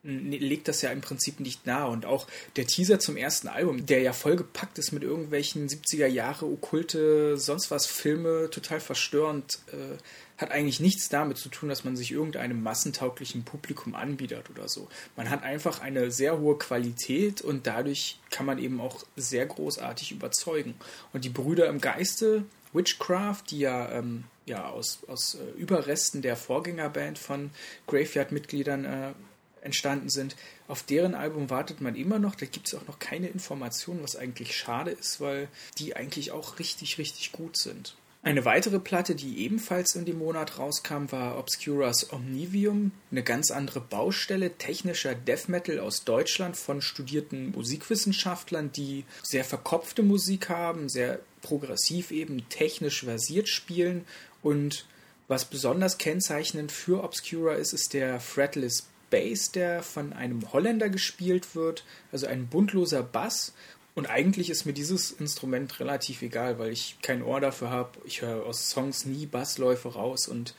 legt 0.03 0.67
das 0.67 0.81
ja 0.81 0.91
im 0.91 1.01
Prinzip 1.01 1.39
nicht 1.39 1.65
nahe. 1.65 1.89
Und 1.89 2.05
auch 2.05 2.27
der 2.55 2.65
Teaser 2.65 2.99
zum 2.99 3.17
ersten 3.17 3.47
Album, 3.47 3.85
der 3.85 4.01
ja 4.01 4.13
vollgepackt 4.13 4.77
ist 4.77 4.91
mit 4.91 5.03
irgendwelchen 5.03 5.67
70er 5.67 6.07
Jahre 6.07 6.45
okkulte, 6.45 7.37
sonst 7.37 7.69
was 7.69 7.85
Filme, 7.85 8.49
total 8.49 8.79
verstörend, 8.79 9.59
äh, 9.71 9.97
hat 10.37 10.51
eigentlich 10.51 10.79
nichts 10.79 11.09
damit 11.09 11.37
zu 11.37 11.49
tun, 11.49 11.67
dass 11.67 11.83
man 11.83 11.97
sich 11.97 12.11
irgendeinem 12.11 12.63
massentauglichen 12.63 13.43
Publikum 13.43 13.93
anbietet 13.93 14.49
oder 14.49 14.69
so. 14.69 14.87
Man 15.17 15.29
hat 15.29 15.43
einfach 15.43 15.81
eine 15.81 16.11
sehr 16.11 16.39
hohe 16.39 16.57
Qualität 16.57 17.41
und 17.41 17.67
dadurch 17.67 18.19
kann 18.31 18.45
man 18.45 18.57
eben 18.57 18.79
auch 18.79 19.03
sehr 19.17 19.45
großartig 19.45 20.13
überzeugen. 20.13 20.75
Und 21.11 21.25
die 21.25 21.29
Brüder 21.29 21.67
im 21.67 21.81
Geiste, 21.81 22.45
Witchcraft, 22.71 23.43
die 23.51 23.59
ja, 23.59 23.91
ähm, 23.91 24.23
ja 24.45 24.69
aus, 24.69 24.99
aus 25.07 25.35
äh, 25.35 25.59
Überresten 25.59 26.21
der 26.21 26.37
Vorgängerband 26.37 27.19
von 27.19 27.51
Graveyard-Mitgliedern 27.87 28.85
äh, 28.85 29.11
entstanden 29.61 30.09
sind. 30.09 30.35
Auf 30.67 30.83
deren 30.83 31.15
Album 31.15 31.49
wartet 31.49 31.81
man 31.81 31.95
immer 31.95 32.19
noch. 32.19 32.35
Da 32.35 32.45
gibt 32.45 32.67
es 32.67 32.75
auch 32.75 32.87
noch 32.87 32.99
keine 32.99 33.27
Informationen, 33.27 34.03
was 34.03 34.15
eigentlich 34.15 34.55
schade 34.55 34.91
ist, 34.91 35.19
weil 35.21 35.47
die 35.77 35.95
eigentlich 35.95 36.31
auch 36.31 36.59
richtig, 36.59 36.97
richtig 36.97 37.31
gut 37.31 37.57
sind. 37.57 37.95
Eine 38.21 38.43
weitere 38.43 38.79
Platte, 38.79 39.15
die 39.15 39.37
ebenfalls 39.39 39.95
in 39.95 40.03
dem 40.03 40.17
Monat 40.17 40.59
rauskam, 40.59 41.05
war 41.09 41.37
Obscuras 41.37 42.11
Omnivium, 42.11 42.91
eine 43.11 43.23
ganz 43.23 43.49
andere 43.49 43.79
Baustelle 43.79 44.57
technischer 44.57 45.15
Death 45.15 45.47
Metal 45.47 45.79
aus 45.79 46.03
Deutschland 46.03 46.57
von 46.57 46.81
studierten 46.81 47.51
Musikwissenschaftlern, 47.51 48.73
die 48.73 49.05
sehr 49.23 49.45
verkopfte 49.45 50.03
Musik 50.03 50.49
haben, 50.49 50.89
sehr 50.89 51.21
progressiv 51.41 52.11
eben 52.11 52.47
technisch 52.49 53.05
versiert 53.05 53.47
spielen 53.47 54.05
und 54.41 54.85
was 55.29 55.45
besonders 55.45 55.97
kennzeichnend 55.97 56.71
für 56.71 57.03
Obscura 57.03 57.53
ist, 57.53 57.71
ist 57.71 57.93
der 57.93 58.19
Fretless 58.19 58.88
Bass, 59.09 59.51
der 59.51 59.83
von 59.83 60.13
einem 60.13 60.51
Holländer 60.51 60.89
gespielt 60.89 61.55
wird, 61.55 61.83
also 62.11 62.27
ein 62.27 62.47
buntloser 62.47 63.03
Bass. 63.03 63.53
Und 63.95 64.07
eigentlich 64.07 64.49
ist 64.49 64.65
mir 64.65 64.73
dieses 64.73 65.11
Instrument 65.11 65.79
relativ 65.79 66.21
egal, 66.21 66.59
weil 66.59 66.71
ich 66.71 66.97
kein 67.01 67.21
Ohr 67.21 67.41
dafür 67.41 67.69
habe. 67.69 67.99
Ich 68.05 68.21
höre 68.21 68.45
aus 68.45 68.69
Songs 68.69 69.05
nie 69.05 69.25
Bassläufe 69.25 69.89
raus. 69.89 70.27
Und 70.27 70.55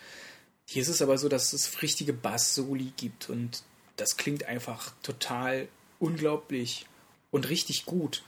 hier 0.66 0.82
ist 0.82 0.88
es 0.88 1.00
aber 1.00 1.16
so, 1.16 1.28
dass 1.28 1.52
es 1.52 1.80
richtige 1.82 2.12
Bass-Soli 2.12 2.92
gibt. 2.96 3.30
Und 3.30 3.62
das 3.96 4.16
klingt 4.16 4.44
einfach 4.44 4.92
total 5.02 5.68
unglaublich 5.98 6.86
und 7.30 7.48
richtig 7.48 7.86
gut. 7.86 8.24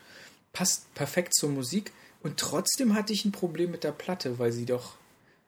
Passt 0.52 0.92
perfekt 0.94 1.34
zur 1.34 1.50
Musik. 1.50 1.92
Und 2.22 2.38
trotzdem 2.38 2.94
hatte 2.94 3.12
ich 3.12 3.24
ein 3.24 3.32
Problem 3.32 3.70
mit 3.70 3.84
der 3.84 3.92
Platte, 3.92 4.38
weil 4.38 4.52
sie 4.52 4.66
doch 4.66 4.94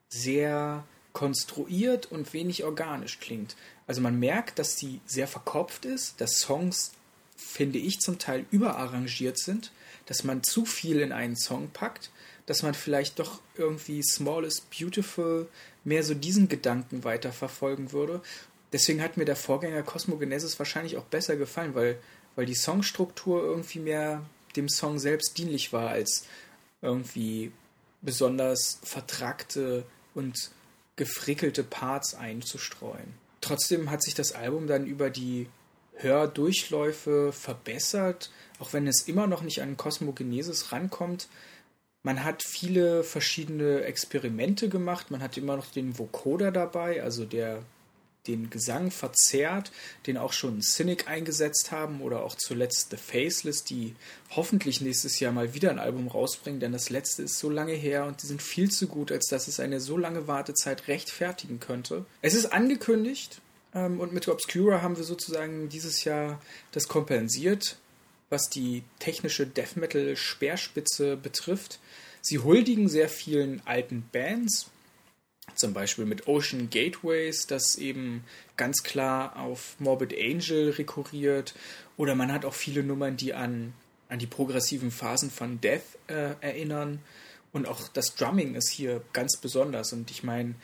sehr 0.08 0.84
konstruiert 1.14 2.10
und 2.12 2.34
wenig 2.34 2.64
organisch 2.64 3.20
klingt. 3.20 3.56
Also 3.86 4.02
man 4.02 4.18
merkt, 4.18 4.58
dass 4.58 4.76
sie 4.76 5.00
sehr 5.06 5.28
verkopft 5.28 5.86
ist, 5.86 6.20
dass 6.20 6.40
Songs, 6.40 6.92
finde 7.36 7.78
ich, 7.78 8.00
zum 8.00 8.18
Teil 8.18 8.44
überarrangiert 8.50 9.38
sind, 9.38 9.72
dass 10.06 10.24
man 10.24 10.42
zu 10.42 10.66
viel 10.66 11.00
in 11.00 11.12
einen 11.12 11.36
Song 11.36 11.70
packt, 11.70 12.10
dass 12.46 12.62
man 12.62 12.74
vielleicht 12.74 13.18
doch 13.20 13.40
irgendwie 13.56 14.02
Small 14.02 14.44
is 14.44 14.60
Beautiful 14.60 15.48
mehr 15.84 16.02
so 16.02 16.14
diesen 16.14 16.48
Gedanken 16.48 17.04
weiterverfolgen 17.04 17.92
würde. 17.92 18.20
Deswegen 18.72 19.00
hat 19.00 19.16
mir 19.16 19.24
der 19.24 19.36
Vorgänger 19.36 19.84
Cosmogenesis 19.84 20.58
wahrscheinlich 20.58 20.96
auch 20.96 21.04
besser 21.04 21.36
gefallen, 21.36 21.74
weil, 21.74 21.98
weil 22.34 22.44
die 22.44 22.56
Songstruktur 22.56 23.42
irgendwie 23.42 23.78
mehr 23.78 24.22
dem 24.56 24.68
Song 24.68 24.98
selbst 24.98 25.38
dienlich 25.38 25.72
war, 25.72 25.90
als 25.90 26.26
irgendwie 26.82 27.52
besonders 28.02 28.80
vertrackte 28.82 29.86
und 30.14 30.50
gefrickelte 30.96 31.64
Parts 31.64 32.14
einzustreuen. 32.14 33.14
Trotzdem 33.40 33.90
hat 33.90 34.02
sich 34.02 34.14
das 34.14 34.32
Album 34.32 34.66
dann 34.66 34.86
über 34.86 35.10
die 35.10 35.48
Hördurchläufe 35.96 37.32
verbessert, 37.32 38.30
auch 38.58 38.72
wenn 38.72 38.86
es 38.86 39.02
immer 39.02 39.26
noch 39.26 39.42
nicht 39.42 39.62
an 39.62 39.76
Kosmogenesis 39.76 40.72
rankommt. 40.72 41.28
Man 42.02 42.24
hat 42.24 42.42
viele 42.42 43.04
verschiedene 43.04 43.82
Experimente 43.82 44.68
gemacht. 44.68 45.10
Man 45.10 45.22
hat 45.22 45.36
immer 45.36 45.56
noch 45.56 45.70
den 45.70 45.98
Vocoder 45.98 46.52
dabei, 46.52 47.02
also 47.02 47.24
der 47.24 47.62
den 48.26 48.50
Gesang 48.50 48.90
verzerrt, 48.90 49.70
den 50.06 50.16
auch 50.16 50.32
schon 50.32 50.62
Cynic 50.62 51.08
eingesetzt 51.08 51.70
haben 51.72 52.00
oder 52.00 52.24
auch 52.24 52.34
zuletzt 52.36 52.90
The 52.90 52.96
Faceless, 52.96 53.64
die 53.64 53.94
hoffentlich 54.30 54.80
nächstes 54.80 55.20
Jahr 55.20 55.32
mal 55.32 55.54
wieder 55.54 55.70
ein 55.70 55.78
Album 55.78 56.08
rausbringen, 56.08 56.60
denn 56.60 56.72
das 56.72 56.90
letzte 56.90 57.22
ist 57.22 57.38
so 57.38 57.50
lange 57.50 57.74
her 57.74 58.06
und 58.06 58.22
die 58.22 58.26
sind 58.26 58.42
viel 58.42 58.70
zu 58.70 58.86
gut, 58.86 59.12
als 59.12 59.26
dass 59.26 59.48
es 59.48 59.60
eine 59.60 59.80
so 59.80 59.96
lange 59.96 60.26
Wartezeit 60.26 60.88
rechtfertigen 60.88 61.60
könnte. 61.60 62.06
Es 62.22 62.34
ist 62.34 62.52
angekündigt 62.52 63.40
ähm, 63.74 64.00
und 64.00 64.12
mit 64.12 64.28
Obscura 64.28 64.82
haben 64.82 64.96
wir 64.96 65.04
sozusagen 65.04 65.68
dieses 65.68 66.04
Jahr 66.04 66.40
das 66.72 66.88
kompensiert, 66.88 67.76
was 68.30 68.48
die 68.48 68.82
technische 68.98 69.46
Death 69.46 69.76
Metal 69.76 70.16
Speerspitze 70.16 71.16
betrifft. 71.16 71.78
Sie 72.22 72.38
huldigen 72.38 72.88
sehr 72.88 73.10
vielen 73.10 73.60
alten 73.66 74.08
Bands, 74.10 74.70
zum 75.54 75.72
Beispiel 75.72 76.04
mit 76.04 76.26
Ocean 76.26 76.70
Gateways, 76.70 77.46
das 77.46 77.76
eben 77.76 78.24
ganz 78.56 78.82
klar 78.82 79.36
auf 79.36 79.76
Morbid 79.78 80.14
Angel 80.14 80.70
rekurriert. 80.70 81.54
Oder 81.96 82.14
man 82.14 82.32
hat 82.32 82.44
auch 82.44 82.54
viele 82.54 82.82
Nummern, 82.82 83.16
die 83.16 83.34
an, 83.34 83.72
an 84.08 84.18
die 84.18 84.26
progressiven 84.26 84.90
Phasen 84.90 85.30
von 85.30 85.60
Death 85.60 85.82
äh, 86.08 86.34
erinnern. 86.40 87.00
Und 87.52 87.68
auch 87.68 87.88
das 87.88 88.16
Drumming 88.16 88.54
ist 88.54 88.70
hier 88.70 89.02
ganz 89.12 89.36
besonders. 89.36 89.92
Und 89.92 90.10
ich 90.10 90.24
meine, 90.24 90.54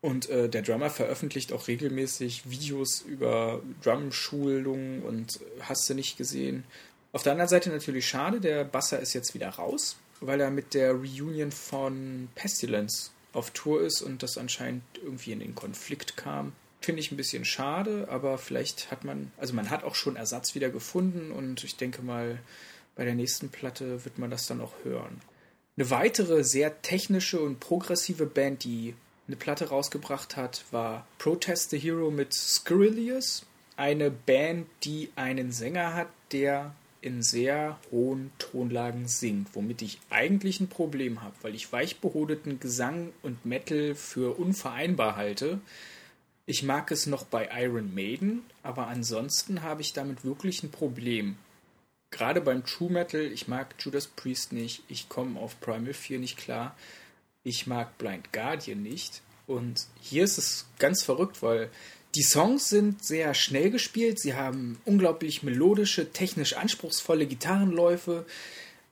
und 0.00 0.28
äh, 0.28 0.48
der 0.48 0.62
Drummer 0.62 0.90
veröffentlicht 0.90 1.52
auch 1.52 1.66
regelmäßig 1.66 2.48
Videos 2.48 3.00
über 3.00 3.60
Drum-Schulungen 3.82 5.02
und 5.02 5.40
hast 5.60 5.90
du 5.90 5.94
nicht 5.94 6.16
gesehen. 6.16 6.64
Auf 7.12 7.24
der 7.24 7.32
anderen 7.32 7.48
Seite 7.48 7.70
natürlich 7.70 8.06
schade, 8.06 8.40
der 8.40 8.64
Basser 8.64 9.00
ist 9.00 9.14
jetzt 9.14 9.34
wieder 9.34 9.48
raus, 9.48 9.96
weil 10.20 10.40
er 10.40 10.50
mit 10.50 10.74
der 10.74 10.92
Reunion 10.92 11.50
von 11.50 12.28
Pestilence 12.36 13.10
auf 13.32 13.50
Tour 13.50 13.82
ist 13.82 14.02
und 14.02 14.22
das 14.22 14.38
anscheinend 14.38 14.82
irgendwie 15.02 15.32
in 15.32 15.40
den 15.40 15.54
Konflikt 15.54 16.16
kam. 16.16 16.52
Finde 16.80 17.00
ich 17.00 17.10
ein 17.10 17.16
bisschen 17.16 17.44
schade, 17.44 18.06
aber 18.08 18.38
vielleicht 18.38 18.90
hat 18.90 19.04
man, 19.04 19.32
also 19.36 19.54
man 19.54 19.70
hat 19.70 19.84
auch 19.84 19.94
schon 19.94 20.16
Ersatz 20.16 20.54
wieder 20.54 20.70
gefunden 20.70 21.32
und 21.32 21.64
ich 21.64 21.76
denke 21.76 22.02
mal, 22.02 22.38
bei 22.94 23.04
der 23.04 23.14
nächsten 23.14 23.48
Platte 23.48 24.04
wird 24.04 24.18
man 24.18 24.30
das 24.30 24.46
dann 24.46 24.60
auch 24.60 24.72
hören. 24.84 25.20
Eine 25.76 25.90
weitere 25.90 26.42
sehr 26.42 26.82
technische 26.82 27.40
und 27.40 27.60
progressive 27.60 28.26
Band, 28.26 28.64
die 28.64 28.94
eine 29.28 29.36
Platte 29.36 29.68
rausgebracht 29.68 30.36
hat, 30.36 30.64
war 30.70 31.06
Protest 31.18 31.70
the 31.70 31.78
Hero 31.78 32.10
mit 32.10 32.34
Skrilleus. 32.34 33.44
Eine 33.76 34.10
Band, 34.10 34.66
die 34.82 35.10
einen 35.14 35.52
Sänger 35.52 35.94
hat, 35.94 36.08
der 36.32 36.74
in 37.00 37.22
sehr 37.22 37.78
hohen 37.90 38.32
Tonlagen 38.38 39.08
singt, 39.08 39.54
womit 39.54 39.82
ich 39.82 40.00
eigentlich 40.10 40.60
ein 40.60 40.68
Problem 40.68 41.22
habe, 41.22 41.34
weil 41.42 41.54
ich 41.54 41.72
weichbehodeten 41.72 42.60
Gesang 42.60 43.12
und 43.22 43.44
Metal 43.46 43.94
für 43.94 44.38
unvereinbar 44.38 45.16
halte. 45.16 45.60
Ich 46.46 46.62
mag 46.62 46.90
es 46.90 47.06
noch 47.06 47.24
bei 47.24 47.48
Iron 47.62 47.94
Maiden, 47.94 48.42
aber 48.62 48.88
ansonsten 48.88 49.62
habe 49.62 49.82
ich 49.82 49.92
damit 49.92 50.24
wirklich 50.24 50.62
ein 50.62 50.70
Problem. 50.70 51.36
Gerade 52.10 52.40
beim 52.40 52.64
True 52.64 52.90
Metal, 52.90 53.20
ich 53.20 53.48
mag 53.48 53.74
Judas 53.78 54.06
Priest 54.06 54.52
nicht, 54.52 54.82
ich 54.88 55.08
komme 55.08 55.38
auf 55.38 55.60
Primal 55.60 55.92
4 55.92 56.18
nicht 56.18 56.38
klar, 56.38 56.74
ich 57.44 57.66
mag 57.66 57.98
Blind 57.98 58.32
Guardian 58.32 58.82
nicht. 58.82 59.22
Und 59.46 59.86
hier 60.00 60.24
ist 60.24 60.38
es 60.38 60.66
ganz 60.78 61.02
verrückt, 61.02 61.42
weil 61.42 61.70
die 62.14 62.22
Songs 62.22 62.68
sind 62.68 63.04
sehr 63.04 63.34
schnell 63.34 63.70
gespielt, 63.70 64.18
sie 64.18 64.34
haben 64.34 64.80
unglaublich 64.84 65.42
melodische, 65.42 66.12
technisch 66.12 66.54
anspruchsvolle 66.54 67.26
Gitarrenläufe 67.26 68.24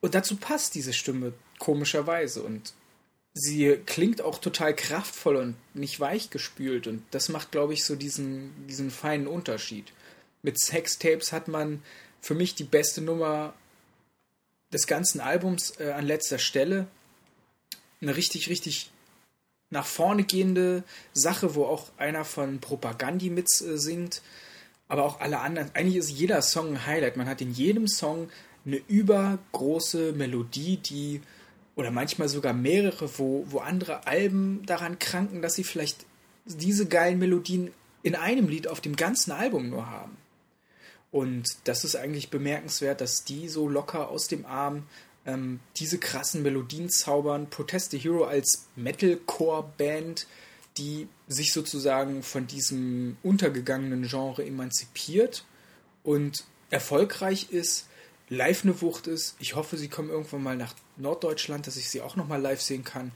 und 0.01 0.15
dazu 0.15 0.37
passt 0.37 0.75
diese 0.75 0.93
Stimme 0.93 1.33
komischerweise 1.59 2.43
und 2.43 2.75
sie 3.39 3.79
klingt 3.85 4.23
auch 4.23 4.39
total 4.39 4.75
kraftvoll 4.75 5.37
und 5.37 5.57
nicht 5.75 6.01
weichgespült. 6.01 6.87
Und 6.87 7.03
das 7.11 7.29
macht, 7.29 7.53
glaube 7.53 7.75
ich, 7.75 7.85
so 7.85 7.95
diesen, 7.95 8.67
diesen 8.67 8.91
feinen 8.91 9.27
Unterschied. 9.27 9.93
Mit 10.43 10.59
Sextapes 10.59 11.33
hat 11.33 11.47
man 11.47 11.83
für 12.23 12.35
mich 12.35 12.55
die 12.55 12.65
beste 12.65 13.03
Nummer 13.03 13.55
des 14.73 14.87
ganzen 14.87 15.21
Albums 15.21 15.79
äh, 15.79 15.93
an 15.93 16.07
letzter 16.07 16.39
Stelle. 16.39 16.89
Eine 18.01 18.17
richtig, 18.17 18.49
richtig 18.49 18.91
nach 19.71 19.87
vorne 19.87 20.25
gehende 20.25 20.85
Sache, 21.13 21.55
wo 21.55 21.65
auch 21.65 21.87
einer 21.97 22.25
von 22.25 22.61
Propagandi 22.61 23.31
mit 23.31 23.47
äh, 23.61 23.79
singt, 23.79 24.23
aber 24.89 25.05
auch 25.05 25.21
alle 25.21 25.41
anderen. 25.41 25.71
Eigentlich 25.75 25.97
ist 25.97 26.11
jeder 26.11 26.41
Song 26.43 26.71
ein 26.71 26.87
Highlight. 26.87 27.17
Man 27.17 27.29
hat 27.29 27.41
in 27.41 27.53
jedem 27.53 27.89
Song 27.89 28.29
eine 28.65 28.77
übergroße 28.89 30.13
Melodie, 30.13 30.77
die 30.77 31.21
oder 31.75 31.91
manchmal 31.91 32.29
sogar 32.29 32.53
mehrere, 32.53 33.19
wo, 33.19 33.45
wo 33.49 33.59
andere 33.59 34.07
Alben 34.07 34.65
daran 34.67 34.99
kranken, 34.99 35.43
dass 35.43 35.55
sie 35.55 35.65
vielleicht 35.65 36.07
diese 36.47 36.87
geilen 36.87 37.19
Melodien 37.19 37.73
in 38.03 38.15
einem 38.15 38.49
Lied 38.49 38.69
auf 38.69 38.81
dem 38.81 38.97
ganzen 38.97 39.33
Album 39.33 39.69
nur 39.69 39.91
haben. 39.91 40.17
Und 41.11 41.47
das 41.65 41.85
ist 41.85 41.97
eigentlich 41.97 42.31
bemerkenswert, 42.31 43.01
dass 43.01 43.25
die 43.25 43.49
so 43.49 43.69
locker 43.69 44.09
aus 44.09 44.29
dem 44.29 44.47
Arm 44.47 44.85
ähm, 45.27 45.61
diese 45.77 45.99
krassen 45.99 46.43
Melodien 46.43 46.89
zaubern. 46.89 47.51
Protest 47.51 47.91
the 47.91 47.99
Hero 47.99 48.25
als 48.25 48.67
Metalcore-Band, 48.77 50.27
die 50.79 51.09
sich 51.29 51.53
sozusagen 51.53 52.23
von 52.23 52.47
diesem 52.47 53.17
untergegangenen 53.23 54.07
Genre 54.07 54.45
emanzipiert 54.45 55.45
und 56.03 56.45
erfolgreich 56.71 57.51
ist, 57.51 57.89
live 58.29 58.65
eine 58.65 58.81
Wucht 58.81 59.07
ist. 59.07 59.37
Ich 59.39 59.55
hoffe, 59.55 59.77
sie 59.77 59.89
kommen 59.89 60.11
irgendwann 60.11 60.43
mal 60.43 60.57
nach 60.57 60.75
Norddeutschland, 60.97 61.67
dass 61.67 61.77
ich 61.77 61.89
sie 61.89 62.01
auch 62.01 62.17
nochmal 62.17 62.41
live 62.41 62.61
sehen 62.61 62.85
kann. 62.85 63.13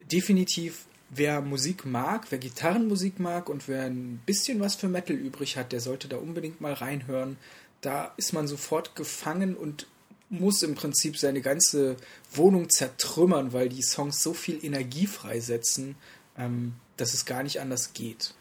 Definitiv, 0.00 0.86
wer 1.10 1.40
Musik 1.40 1.84
mag, 1.84 2.26
wer 2.30 2.38
Gitarrenmusik 2.38 3.18
mag 3.18 3.48
und 3.48 3.68
wer 3.68 3.84
ein 3.84 4.20
bisschen 4.26 4.60
was 4.60 4.74
für 4.74 4.88
Metal 4.88 5.16
übrig 5.16 5.56
hat, 5.56 5.72
der 5.72 5.80
sollte 5.80 6.08
da 6.08 6.16
unbedingt 6.16 6.60
mal 6.60 6.72
reinhören. 6.72 7.36
Da 7.80 8.12
ist 8.16 8.32
man 8.32 8.46
sofort 8.48 8.96
gefangen 8.96 9.56
und 9.56 9.86
muss 10.28 10.62
im 10.62 10.74
Prinzip 10.74 11.16
seine 11.16 11.40
ganze 11.40 11.96
Wohnung 12.32 12.68
zertrümmern, 12.70 13.52
weil 13.52 13.68
die 13.68 13.82
Songs 13.82 14.22
so 14.22 14.34
viel 14.34 14.64
Energie 14.64 15.06
freisetzen, 15.06 15.96
ähm, 16.36 16.74
dass 16.96 17.14
es 17.14 17.24
gar 17.24 17.42
nicht 17.42 17.60
anders 17.60 17.92
geht. 17.92 18.34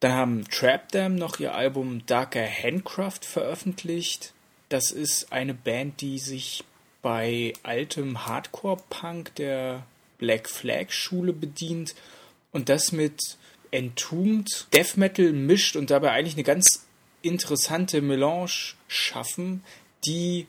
Dann 0.00 0.12
haben 0.12 0.44
Trap 0.48 0.90
Them 0.92 1.16
noch 1.16 1.40
ihr 1.40 1.54
Album 1.54 2.06
Darker 2.06 2.46
Handcraft 2.46 3.20
veröffentlicht. 3.22 4.32
Das 4.70 4.92
ist 4.92 5.32
eine 5.32 5.52
Band, 5.52 6.00
die 6.00 6.18
sich 6.18 6.64
bei 7.02 7.52
altem 7.62 8.26
Hardcore-Punk 8.26 9.34
der 9.34 9.84
Black 10.18 10.48
Flag 10.48 10.90
Schule 10.90 11.32
bedient 11.32 11.94
und 12.52 12.68
das 12.68 12.92
mit 12.92 13.36
Entombed 13.70 14.66
Death 14.72 14.96
Metal 14.96 15.32
mischt 15.32 15.76
und 15.76 15.90
dabei 15.90 16.12
eigentlich 16.12 16.34
eine 16.34 16.44
ganz 16.44 16.86
interessante 17.22 18.00
Melange 18.00 18.74
schaffen, 18.88 19.62
die 20.04 20.46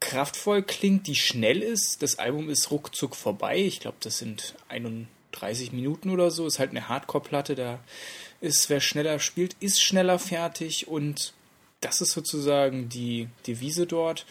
kraftvoll 0.00 0.62
klingt, 0.62 1.06
die 1.06 1.14
schnell 1.14 1.62
ist. 1.62 2.02
Das 2.02 2.18
Album 2.18 2.48
ist 2.48 2.70
ruckzuck 2.70 3.16
vorbei. 3.16 3.58
Ich 3.58 3.80
glaube, 3.80 3.96
das 4.00 4.18
sind 4.18 4.54
31 4.68 5.72
Minuten 5.72 6.10
oder 6.10 6.30
so. 6.30 6.46
Ist 6.46 6.58
halt 6.58 6.70
eine 6.70 6.88
Hardcore-Platte. 6.88 7.54
Da 7.54 7.80
ist, 8.40 8.70
wer 8.70 8.80
schneller 8.80 9.18
spielt, 9.18 9.56
ist 9.60 9.82
schneller 9.82 10.18
fertig. 10.18 10.88
Und 10.88 11.32
das 11.80 12.00
ist 12.00 12.12
sozusagen 12.12 12.88
die 12.88 13.28
Devise 13.46 13.86
dort. 13.86 14.26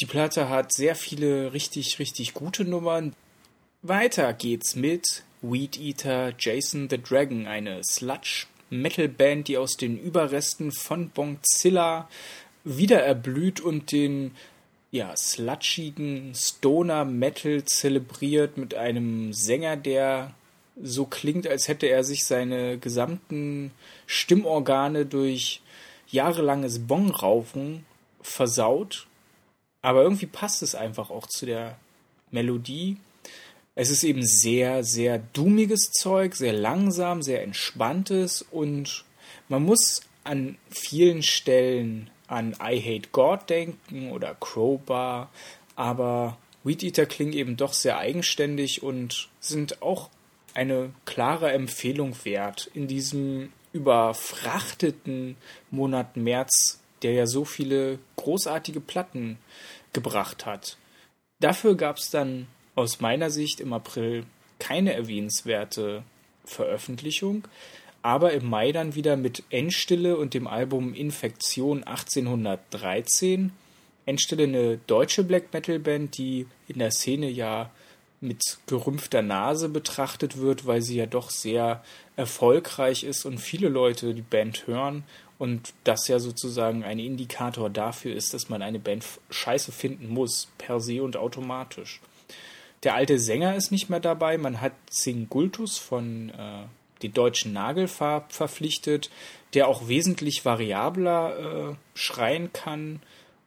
Die 0.00 0.06
Platte 0.06 0.48
hat 0.48 0.72
sehr 0.72 0.94
viele 0.94 1.52
richtig, 1.52 1.98
richtig 1.98 2.34
gute 2.34 2.64
Nummern. 2.64 3.14
Weiter 3.82 4.32
geht's 4.32 4.76
mit 4.76 5.24
Weed 5.42 5.78
Eater 5.78 6.32
Jason 6.38 6.88
the 6.88 7.00
Dragon, 7.00 7.46
eine 7.46 7.82
Sludge 7.84 8.46
Metal 8.70 9.08
Band, 9.08 9.48
die 9.48 9.58
aus 9.58 9.76
den 9.76 9.98
Überresten 9.98 10.72
von 10.72 11.10
Bonkzilla 11.10 12.08
wieder 12.64 13.02
erblüht 13.02 13.60
und 13.60 13.92
den 13.92 14.32
ja, 14.90 15.16
slutschigen 15.16 16.34
Stoner 16.34 17.04
Metal 17.04 17.64
zelebriert 17.64 18.56
mit 18.56 18.74
einem 18.74 19.32
Sänger, 19.32 19.76
der 19.76 20.34
so 20.82 21.04
klingt, 21.04 21.46
als 21.46 21.68
hätte 21.68 21.86
er 21.86 22.04
sich 22.04 22.24
seine 22.24 22.78
gesamten 22.78 23.72
Stimmorgane 24.06 25.06
durch 25.06 25.62
jahrelanges 26.08 26.86
Bongrauchen 26.86 27.84
versaut 28.22 29.06
aber 29.82 30.02
irgendwie 30.02 30.26
passt 30.26 30.62
es 30.62 30.74
einfach 30.74 31.10
auch 31.10 31.26
zu 31.26 31.46
der 31.46 31.78
Melodie. 32.30 32.98
Es 33.74 33.90
ist 33.90 34.04
eben 34.04 34.24
sehr, 34.24 34.84
sehr 34.84 35.18
dummiges 35.18 35.90
Zeug, 35.92 36.34
sehr 36.34 36.52
langsam, 36.52 37.22
sehr 37.22 37.42
entspanntes 37.42 38.42
und 38.42 39.04
man 39.48 39.62
muss 39.62 40.02
an 40.22 40.58
vielen 40.70 41.22
Stellen 41.22 42.10
an 42.30 42.56
I 42.62 42.80
Hate 42.80 43.10
God 43.12 43.50
denken 43.50 44.10
oder 44.12 44.34
Crowbar, 44.34 45.30
aber 45.76 46.38
Weed 46.64 46.82
Eater 46.82 47.06
klingen 47.06 47.32
eben 47.32 47.56
doch 47.56 47.72
sehr 47.72 47.98
eigenständig 47.98 48.82
und 48.82 49.28
sind 49.40 49.82
auch 49.82 50.10
eine 50.54 50.90
klare 51.04 51.52
Empfehlung 51.52 52.14
wert 52.24 52.70
in 52.74 52.86
diesem 52.86 53.52
überfrachteten 53.72 55.36
Monat 55.70 56.16
März 56.16 56.80
der 57.02 57.12
ja 57.12 57.26
so 57.26 57.44
viele 57.44 57.98
großartige 58.16 58.80
Platten 58.80 59.38
gebracht 59.92 60.46
hat. 60.46 60.76
Dafür 61.40 61.76
gab 61.76 61.96
es 61.96 62.10
dann 62.10 62.46
aus 62.74 63.00
meiner 63.00 63.30
Sicht 63.30 63.60
im 63.60 63.72
April 63.72 64.24
keine 64.58 64.92
erwähnenswerte 64.92 66.02
Veröffentlichung, 66.44 67.46
aber 68.02 68.32
im 68.32 68.48
Mai 68.48 68.72
dann 68.72 68.94
wieder 68.94 69.16
mit 69.16 69.42
Endstille 69.50 70.16
und 70.16 70.34
dem 70.34 70.46
Album 70.46 70.94
Infektion 70.94 71.84
1813. 71.84 73.52
Endstille 74.06 74.44
eine 74.44 74.78
deutsche 74.86 75.24
Black 75.24 75.52
Metal 75.52 75.78
Band, 75.78 76.16
die 76.16 76.46
in 76.68 76.78
der 76.78 76.90
Szene 76.90 77.28
ja 77.28 77.70
mit 78.20 78.58
gerümpfter 78.66 79.22
Nase 79.22 79.68
betrachtet 79.68 80.36
wird, 80.36 80.66
weil 80.66 80.82
sie 80.82 80.96
ja 80.96 81.06
doch 81.06 81.30
sehr 81.30 81.82
erfolgreich 82.16 83.02
ist 83.02 83.24
und 83.24 83.38
viele 83.38 83.68
Leute 83.68 84.14
die 84.14 84.22
Band 84.22 84.66
hören 84.66 85.04
und 85.38 85.72
das 85.84 86.06
ja 86.08 86.18
sozusagen 86.18 86.84
ein 86.84 86.98
Indikator 86.98 87.70
dafür 87.70 88.14
ist, 88.14 88.34
dass 88.34 88.50
man 88.50 88.60
eine 88.60 88.78
Band 88.78 89.06
scheiße 89.30 89.72
finden 89.72 90.08
muss, 90.08 90.48
per 90.58 90.80
se 90.80 91.02
und 91.02 91.16
automatisch. 91.16 92.00
Der 92.82 92.94
alte 92.94 93.18
Sänger 93.18 93.56
ist 93.56 93.72
nicht 93.72 93.88
mehr 93.88 94.00
dabei, 94.00 94.36
man 94.36 94.60
hat 94.60 94.72
Singultus 94.90 95.78
von 95.78 96.30
äh, 96.30 96.64
die 97.02 97.08
deutschen 97.08 97.52
Nagelfarb 97.52 98.32
verpflichtet, 98.32 99.10
der 99.54 99.68
auch 99.68 99.88
wesentlich 99.88 100.44
variabler 100.44 101.70
äh, 101.70 101.74
schreien 101.94 102.52
kann. 102.52 103.00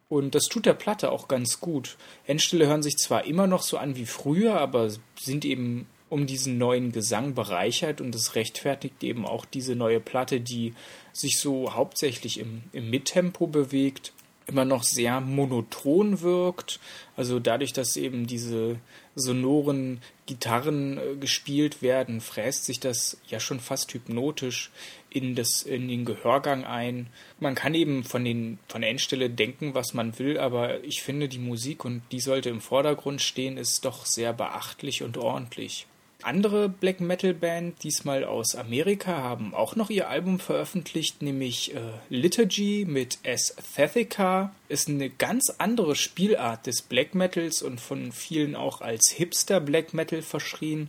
Und 0.08 0.34
das 0.34 0.44
tut 0.44 0.66
der 0.66 0.74
Platte 0.74 1.10
auch 1.10 1.28
ganz 1.28 1.60
gut. 1.60 1.96
Endstille 2.26 2.66
hören 2.66 2.82
sich 2.82 2.96
zwar 2.96 3.24
immer 3.24 3.46
noch 3.46 3.62
so 3.62 3.78
an 3.78 3.96
wie 3.96 4.06
früher, 4.06 4.60
aber 4.60 4.90
sind 5.18 5.44
eben 5.44 5.86
um 6.10 6.26
diesen 6.26 6.58
neuen 6.58 6.92
Gesang 6.92 7.34
bereichert 7.34 8.00
und 8.00 8.14
es 8.14 8.36
rechtfertigt 8.36 9.02
eben 9.02 9.26
auch 9.26 9.44
diese 9.44 9.74
neue 9.74 10.00
Platte, 10.00 10.40
die 10.40 10.74
sich 11.12 11.38
so 11.38 11.74
hauptsächlich 11.74 12.38
im, 12.38 12.62
im 12.72 12.90
Mittempo 12.90 13.46
bewegt, 13.46 14.12
immer 14.46 14.64
noch 14.64 14.82
sehr 14.82 15.20
monoton 15.20 16.20
wirkt. 16.20 16.78
Also 17.16 17.40
dadurch, 17.40 17.72
dass 17.72 17.96
eben 17.96 18.26
diese 18.26 18.76
sonoren 19.14 20.00
Gitarren 20.26 20.98
äh, 20.98 21.16
gespielt 21.16 21.82
werden, 21.82 22.20
fräst 22.20 22.64
sich 22.64 22.80
das 22.80 23.18
ja 23.28 23.40
schon 23.40 23.60
fast 23.60 23.92
hypnotisch 23.94 24.70
in, 25.10 25.34
das, 25.34 25.62
in 25.62 25.88
den 25.88 26.04
Gehörgang 26.04 26.64
ein. 26.64 27.08
Man 27.38 27.54
kann 27.54 27.74
eben 27.74 28.04
von, 28.04 28.24
den, 28.24 28.58
von 28.68 28.80
der 28.80 28.90
Endstelle 28.90 29.30
denken, 29.30 29.74
was 29.74 29.94
man 29.94 30.18
will, 30.18 30.38
aber 30.38 30.82
ich 30.82 31.02
finde, 31.02 31.28
die 31.28 31.38
Musik, 31.38 31.84
und 31.84 32.02
die 32.10 32.20
sollte 32.20 32.48
im 32.48 32.60
Vordergrund 32.60 33.22
stehen, 33.22 33.56
ist 33.56 33.84
doch 33.84 34.06
sehr 34.06 34.32
beachtlich 34.32 35.02
und 35.02 35.16
ordentlich 35.16 35.86
andere 36.24 36.68
Black 36.68 37.00
Metal 37.00 37.34
Band, 37.34 37.82
diesmal 37.82 38.24
aus 38.24 38.54
Amerika, 38.54 39.22
haben 39.22 39.54
auch 39.54 39.76
noch 39.76 39.90
ihr 39.90 40.08
Album 40.08 40.38
veröffentlicht, 40.38 41.22
nämlich 41.22 41.74
äh, 41.74 41.78
Liturgy 42.08 42.84
mit 42.88 43.18
Aesthetica. 43.24 44.54
Ist 44.68 44.88
eine 44.88 45.10
ganz 45.10 45.50
andere 45.58 45.94
Spielart 45.94 46.66
des 46.66 46.82
Black 46.82 47.14
Metals 47.14 47.62
und 47.62 47.80
von 47.80 48.12
vielen 48.12 48.56
auch 48.56 48.80
als 48.80 49.10
Hipster 49.10 49.60
Black 49.60 49.94
Metal 49.94 50.22
verschrien, 50.22 50.88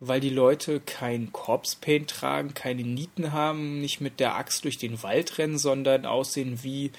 weil 0.00 0.20
die 0.20 0.30
Leute 0.30 0.80
kein 0.80 1.32
Corpse 1.32 1.76
Paint 1.80 2.10
tragen, 2.10 2.54
keine 2.54 2.82
Nieten 2.82 3.32
haben, 3.32 3.80
nicht 3.80 4.00
mit 4.00 4.20
der 4.20 4.36
Axt 4.36 4.64
durch 4.64 4.78
den 4.78 5.02
Wald 5.02 5.38
rennen, 5.38 5.58
sondern 5.58 6.06
aussehen 6.06 6.60
wie 6.62 6.90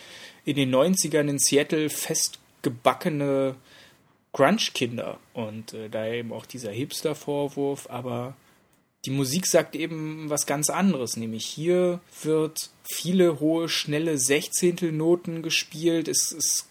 in 0.46 0.56
den 0.56 0.74
90ern 0.74 1.30
in 1.30 1.40
Seattle 1.40 1.90
festgebackene 1.90 3.56
Grunge-Kinder. 4.34 5.20
Und 5.34 5.74
äh, 5.74 5.90
daher 5.90 6.14
eben 6.14 6.34
auch 6.34 6.46
dieser 6.46 6.72
Hipster-Vorwurf, 6.72 7.90
aber 7.90 8.36
die 9.06 9.12
Musik 9.12 9.48
sagt 9.48 9.76
eben 9.76 10.30
was 10.30 10.46
ganz 10.46 10.70
anderes, 10.70 11.18
nämlich 11.18 11.46
hier 11.46 12.00
wird 12.22 12.70
viele 12.84 13.40
hohe, 13.40 13.68
schnelle 13.68 14.18
Sechzehntelnoten 14.20 15.42
gespielt, 15.42 16.08
es, 16.08 16.32
es 16.32 16.70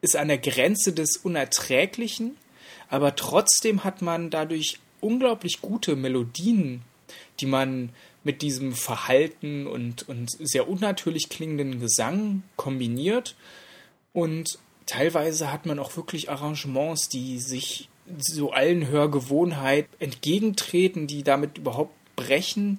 ist 0.00 0.16
an 0.16 0.28
der 0.28 0.38
Grenze 0.38 0.92
des 0.92 1.16
Unerträglichen, 1.18 2.36
aber 2.88 3.14
trotzdem 3.14 3.84
hat 3.84 4.02
man 4.02 4.30
dadurch 4.30 4.80
unglaublich 5.00 5.60
gute 5.60 5.94
Melodien, 5.94 6.82
die 7.40 7.46
man 7.46 7.90
mit 8.24 8.42
diesem 8.42 8.72
Verhalten 8.72 9.68
und, 9.68 10.08
und 10.08 10.30
sehr 10.40 10.68
unnatürlich 10.68 11.28
klingenden 11.28 11.78
Gesang 11.78 12.42
kombiniert. 12.56 13.36
Und 14.12 14.58
teilweise 14.86 15.52
hat 15.52 15.66
man 15.66 15.78
auch 15.78 15.96
wirklich 15.96 16.30
Arrangements, 16.30 17.08
die 17.08 17.38
sich 17.38 17.88
so 18.18 18.52
allen 18.52 18.86
Hörgewohnheiten 18.86 19.92
entgegentreten, 19.98 21.06
die 21.06 21.22
damit 21.22 21.58
überhaupt 21.58 21.92
brechen 22.14 22.78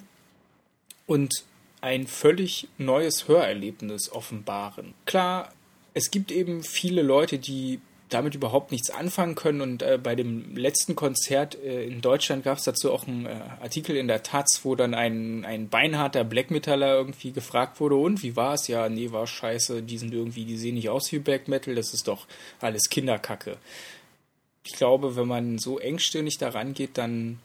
und 1.06 1.44
ein 1.82 2.08
völlig 2.08 2.70
neues 2.78 3.28
Hörerlebnis 3.28 4.12
offenbaren. 4.12 4.94
Klar, 5.06 5.54
es 5.94 6.12
gibt 6.12 6.32
eben 6.32 6.64
viele 6.64 7.02
Leute, 7.02 7.40
die 7.40 7.80
damit 8.10 8.36
überhaupt 8.36 8.72
nichts 8.72 8.90
anfangen 8.90 9.36
können. 9.36 9.62
Und 9.62 9.82
äh, 9.82 10.00
bei 10.02 10.16
dem 10.16 10.56
letzten 10.56 10.96
Konzert 10.96 11.56
äh, 11.56 11.86
in 11.86 12.02
Deutschland 12.02 12.44
gab 12.44 12.58
es 12.58 12.64
dazu 12.64 12.92
auch 12.92 13.08
einen 13.08 13.26
äh, 13.26 13.40
Artikel 13.62 13.96
in 13.96 14.08
der 14.08 14.24
Taz, 14.24 14.62
wo 14.64 14.76
dann 14.76 14.94
ein, 14.94 15.46
ein 15.46 15.70
beinharter 15.70 16.24
Black 16.24 16.52
Metaller 16.52 16.96
irgendwie 16.96 17.32
gefragt 17.32 17.80
wurde, 17.80 17.96
und 17.96 18.24
wie 18.24 18.36
war 18.36 18.54
es? 18.54 18.68
Ja, 18.68 18.90
nee, 18.90 19.12
war 19.12 19.28
scheiße, 19.28 19.84
die 19.84 19.98
sind 19.98 20.14
irgendwie, 20.14 20.46
die 20.46 20.58
sehen 20.58 20.76
nicht 20.76 20.90
aus 20.90 21.12
wie 21.12 21.20
Black 21.20 21.48
Metal, 21.48 21.76
das 21.76 21.94
ist 21.94 22.08
doch 22.08 22.28
alles 22.62 22.90
Kinderkacke. 22.90 23.58
Ich 24.64 24.74
glaube, 24.74 25.16
wenn 25.16 25.28
man 25.28 25.58
so 25.58 25.80
engstirnig 25.80 26.38
daran 26.38 26.74
geht, 26.74 26.98
dann 26.98 27.40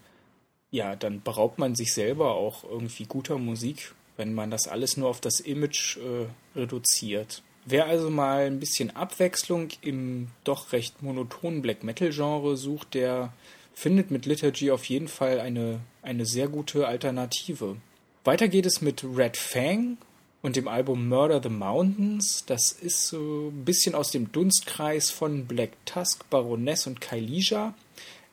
ja, 0.73 0.97
dann 0.97 1.23
beraubt 1.23 1.59
man 1.59 1.77
sich 1.77 1.93
selber 1.93 2.35
auch 2.35 2.65
irgendwie 2.65 3.05
guter 3.05 3.39
Musik, 3.39 3.95
wenn 4.17 4.33
man 4.33 4.51
das 4.51 4.67
alles 4.67 4.97
nur 4.97 5.09
auf 5.09 5.21
das 5.21 5.39
Image 5.39 5.99
äh, 5.99 6.59
reduziert. 6.59 7.43
Wer 7.65 7.87
also 7.87 8.11
mal 8.11 8.47
ein 8.47 8.59
bisschen 8.59 8.95
Abwechslung 8.97 9.69
im 9.83 10.29
doch 10.43 10.73
recht 10.73 11.03
monotonen 11.03 11.63
Black 11.63 11.85
Metal 11.85 12.11
Genre 12.11 12.57
sucht, 12.57 12.95
der 12.95 13.33
findet 13.73 14.11
mit 14.11 14.27
Liturgy 14.27 14.71
auf 14.71 14.85
jeden 14.87 15.09
Fall 15.09 15.41
eine, 15.41 15.81
eine 16.03 16.27
sehr 16.27 16.49
gute 16.49 16.87
Alternative. 16.87 17.77
Weiter 18.25 18.49
geht 18.49 18.67
es 18.67 18.83
mit 18.83 19.05
Red 19.05 19.37
Fang 19.37 19.97
und 20.43 20.57
dem 20.57 20.67
Album 20.67 21.09
Murder 21.09 21.41
the 21.43 21.49
Mountains. 21.49 22.45
Das 22.47 22.73
ist 22.73 23.07
so 23.07 23.51
ein 23.53 23.65
bisschen 23.65 23.95
aus 23.95 24.11
dem 24.11 24.33
Dunstkreis 24.33 25.11
von 25.11 25.47
Black 25.47 25.71
Tusk, 25.87 26.29
Baroness 26.31 26.87
und 26.87 27.01
Kailija 27.01 27.75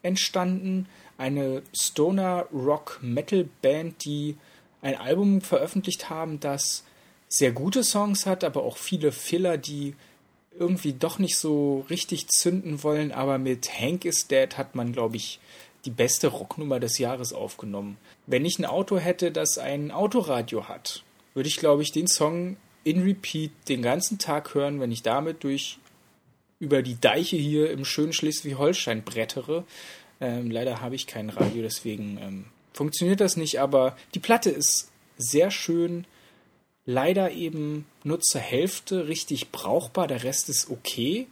entstanden. 0.02 0.88
Eine 1.18 1.62
Stoner 1.74 2.48
Rock 2.52 3.00
Metal 3.02 3.48
Band, 3.62 4.04
die 4.06 4.38
ein 4.82 4.96
Album 4.96 5.42
veröffentlicht 5.42 6.10
haben, 6.10 6.39
das 6.39 6.84
sehr 7.30 7.52
gute 7.52 7.84
Songs 7.84 8.26
hat, 8.26 8.44
aber 8.44 8.63
auch 8.63 8.78
viele 8.78 9.12
Filler, 9.12 9.58
die 9.58 9.96
irgendwie 10.58 10.94
doch 10.94 11.20
nicht 11.20 11.38
so 11.38 11.86
richtig 11.89 12.28
zünden 12.28 12.84
wollen. 12.84 13.12
Aber 13.12 13.38
mit 13.38 13.72
Hank 13.80 14.04
is 14.04 14.28
Dead 14.28 14.58
hat 14.58 14.76
man, 14.76 14.92
glaube 14.92 15.15
ich, 15.15 15.39
die 15.86 15.92
beste 15.92 16.28
Rocknummer 16.28 16.80
des 16.80 16.98
Jahres 16.98 17.32
aufgenommen. 17.32 17.98
Wenn 18.26 18.44
ich 18.44 18.60
ein 18.60 18.65
Auto 18.65 18.98
hätte, 18.98 19.32
das 19.32 19.58
ein 19.58 19.92
Autoradio 19.92 20.68
hat, 20.68 21.04
würde 21.34 21.48
ich, 21.48 21.58
glaube 21.58 21.84
ich, 21.84 21.92
den 21.92 22.08
Song 22.08 22.58
in 22.84 23.04
Repeat 23.04 23.52
den 23.70 23.82
ganzen 23.82 24.18
Tag 24.18 24.54
hören, 24.56 24.82
wenn 24.82 24.92
ich 24.92 25.04
damit 25.04 25.44
durch 25.44 25.78
über 26.60 26.82
die 26.82 27.00
Deiche 27.00 27.38
hier 27.38 27.72
im 27.72 27.86
schönen 27.86 28.12
Schleswig-Holstein 28.12 29.04
brettere. 29.04 29.63
Ähm, 30.20 30.52
leider 30.52 30.82
habe 30.82 30.96
ich 30.96 31.08
kein 31.08 31.30
Radio, 31.30 31.62
deswegen 31.62 32.18
ähm, 32.22 32.46
funktioniert 32.74 33.22
das 33.22 33.38
nicht, 33.38 33.62
aber 33.62 33.96
die 34.13 34.20
Platte 34.20 34.50
ist 34.50 34.92
sehr 35.18 35.52
schön 35.52 36.06
leider 36.89 37.32
eben 37.32 37.86
nur 38.04 38.19
zur 38.19 38.41
Hälfte 38.41 39.08
richtig 39.08 39.52
brauchbar, 39.52 40.08
der 40.08 40.23
Rest 40.23 40.49
ist 40.49 40.71
okay, 40.71 41.28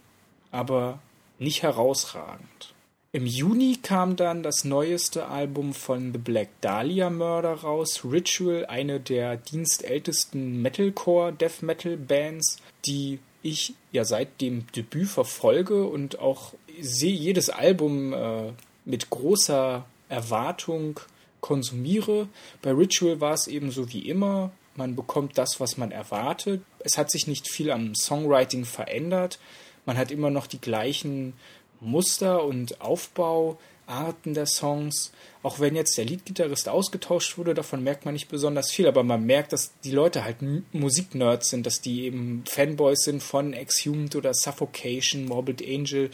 aber 0.52 1.00
nicht 1.40 1.64
herausragend. 1.64 2.74
Im 3.10 3.26
Juni 3.26 3.78
kam 3.82 4.14
dann 4.14 4.44
das 4.44 4.64
neueste 4.64 5.26
Album 5.26 5.74
von 5.74 6.12
The 6.12 6.18
Black 6.18 6.48
Dahlia 6.60 7.10
Murder 7.10 7.54
raus, 7.54 8.02
Ritual, 8.04 8.66
eine 8.66 9.00
der 9.00 9.36
dienstältesten 9.36 10.62
Metalcore 10.62 11.32
Death 11.32 11.62
Metal 11.62 11.96
Bands, 11.96 12.58
die 12.84 13.18
ich 13.42 13.74
ja 13.90 14.04
seit 14.04 14.40
dem 14.40 14.70
Debüt 14.76 15.08
verfolge 15.08 15.88
und 15.88 16.20
auch 16.20 16.52
sehe 16.80 17.14
jedes 17.14 17.50
Album 17.50 18.12
äh, 18.12 18.52
mit 18.84 19.10
großer 19.10 19.84
Erwartung 20.08 21.00
konsumiere. 21.40 22.28
Bei 22.62 22.70
Ritual 22.70 23.20
war 23.20 23.34
es 23.34 23.48
eben 23.48 23.72
so 23.72 23.92
wie 23.92 24.08
immer 24.08 24.52
man 24.78 24.96
bekommt 24.96 25.36
das, 25.36 25.60
was 25.60 25.76
man 25.76 25.90
erwartet. 25.90 26.62
Es 26.78 26.96
hat 26.96 27.10
sich 27.10 27.26
nicht 27.26 27.50
viel 27.50 27.70
am 27.70 27.94
Songwriting 27.94 28.64
verändert. 28.64 29.38
Man 29.84 29.98
hat 29.98 30.10
immer 30.10 30.30
noch 30.30 30.46
die 30.46 30.60
gleichen 30.60 31.34
Muster 31.80 32.44
und 32.44 32.80
Aufbauarten 32.80 34.34
der 34.34 34.46
Songs. 34.46 35.12
Auch 35.42 35.58
wenn 35.58 35.74
jetzt 35.74 35.98
der 35.98 36.04
Leadgitarrist 36.04 36.68
ausgetauscht 36.68 37.38
wurde, 37.38 37.54
davon 37.54 37.82
merkt 37.82 38.04
man 38.04 38.14
nicht 38.14 38.28
besonders 38.28 38.70
viel, 38.70 38.86
aber 38.86 39.02
man 39.02 39.26
merkt, 39.26 39.52
dass 39.52 39.72
die 39.82 39.90
Leute 39.90 40.24
halt 40.24 40.36
Musiknerds 40.72 41.50
sind, 41.50 41.66
dass 41.66 41.80
die 41.80 42.04
eben 42.04 42.44
Fanboys 42.46 43.00
sind 43.00 43.22
von 43.22 43.52
Exhumed 43.52 44.14
oder 44.14 44.32
Suffocation, 44.32 45.24
Morbid 45.24 45.60
Angel. 45.60 46.10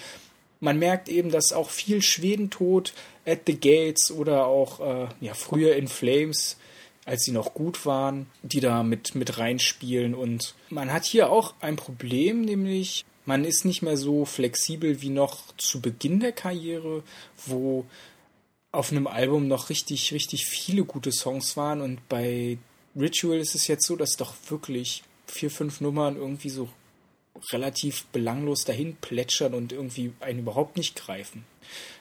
Man 0.60 0.78
merkt 0.78 1.10
eben, 1.10 1.30
dass 1.30 1.52
auch 1.52 1.68
viel 1.68 2.00
Schwedentod, 2.00 2.94
At 3.26 3.40
the 3.46 3.58
Gates 3.58 4.10
oder 4.10 4.46
auch 4.46 4.80
äh, 4.80 5.08
ja, 5.20 5.34
früher 5.34 5.76
in 5.76 5.88
Flames 5.88 6.56
als 7.04 7.22
sie 7.22 7.32
noch 7.32 7.54
gut 7.54 7.86
waren, 7.86 8.26
die 8.42 8.60
da 8.60 8.82
mit, 8.82 9.14
mit 9.14 9.38
reinspielen. 9.38 10.14
Und 10.14 10.54
man 10.70 10.92
hat 10.92 11.04
hier 11.04 11.30
auch 11.30 11.54
ein 11.60 11.76
Problem, 11.76 12.42
nämlich 12.42 13.04
man 13.26 13.44
ist 13.44 13.64
nicht 13.64 13.82
mehr 13.82 13.96
so 13.96 14.24
flexibel 14.24 15.00
wie 15.00 15.10
noch 15.10 15.56
zu 15.56 15.80
Beginn 15.80 16.20
der 16.20 16.32
Karriere, 16.32 17.02
wo 17.46 17.86
auf 18.72 18.90
einem 18.90 19.06
Album 19.06 19.48
noch 19.48 19.70
richtig, 19.70 20.12
richtig 20.12 20.46
viele 20.46 20.84
gute 20.84 21.12
Songs 21.12 21.56
waren. 21.56 21.80
Und 21.80 22.06
bei 22.08 22.58
Ritual 22.96 23.38
ist 23.38 23.54
es 23.54 23.66
jetzt 23.66 23.86
so, 23.86 23.96
dass 23.96 24.16
doch 24.16 24.34
wirklich 24.48 25.04
vier, 25.26 25.50
fünf 25.50 25.80
Nummern 25.80 26.16
irgendwie 26.16 26.50
so 26.50 26.68
relativ 27.52 28.04
belanglos 28.06 28.64
dahin 28.64 28.96
plätschern 28.96 29.54
und 29.54 29.72
irgendwie 29.72 30.12
einen 30.20 30.40
überhaupt 30.40 30.76
nicht 30.76 30.96
greifen. 30.96 31.44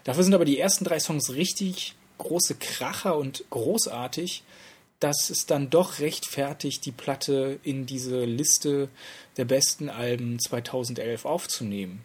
Dafür 0.03 0.23
sind 0.23 0.33
aber 0.33 0.45
die 0.45 0.59
ersten 0.59 0.85
drei 0.85 0.99
Songs 0.99 1.33
richtig 1.33 1.95
große 2.17 2.55
Kracher 2.55 3.17
und 3.17 3.43
großartig 3.49 4.43
dass 5.03 5.29
es 5.29 5.45
dann 5.45 5.69
doch 5.69 5.99
rechtfertigt, 5.99 6.85
die 6.85 6.93
Platte 6.93 7.59
in 7.63 7.85
diese 7.85 8.23
Liste 8.23 8.87
der 9.35 9.43
besten 9.43 9.89
Alben 9.89 10.39
2011 10.39 11.25
aufzunehmen. 11.25 12.01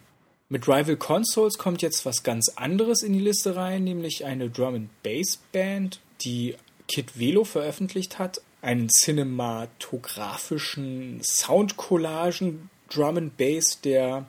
Mit 0.49 0.67
Rival 0.67 0.97
Consoles 0.97 1.57
kommt 1.57 1.81
jetzt 1.81 2.05
was 2.05 2.23
ganz 2.23 2.49
anderes 2.55 3.01
in 3.01 3.13
die 3.13 3.21
Liste 3.21 3.55
rein, 3.55 3.85
nämlich 3.85 4.25
eine 4.25 4.49
Drum 4.49 4.75
and 4.75 4.89
Bass 5.01 5.39
Band, 5.53 6.01
die 6.21 6.57
Kid 6.89 7.17
Velo 7.17 7.45
veröffentlicht 7.45 8.19
hat, 8.19 8.41
einen 8.61 8.89
cinematografischen 8.89 11.21
Soundcollagen 11.23 12.69
Drum 12.89 13.15
and 13.17 13.37
Bass, 13.37 13.79
der 13.81 14.25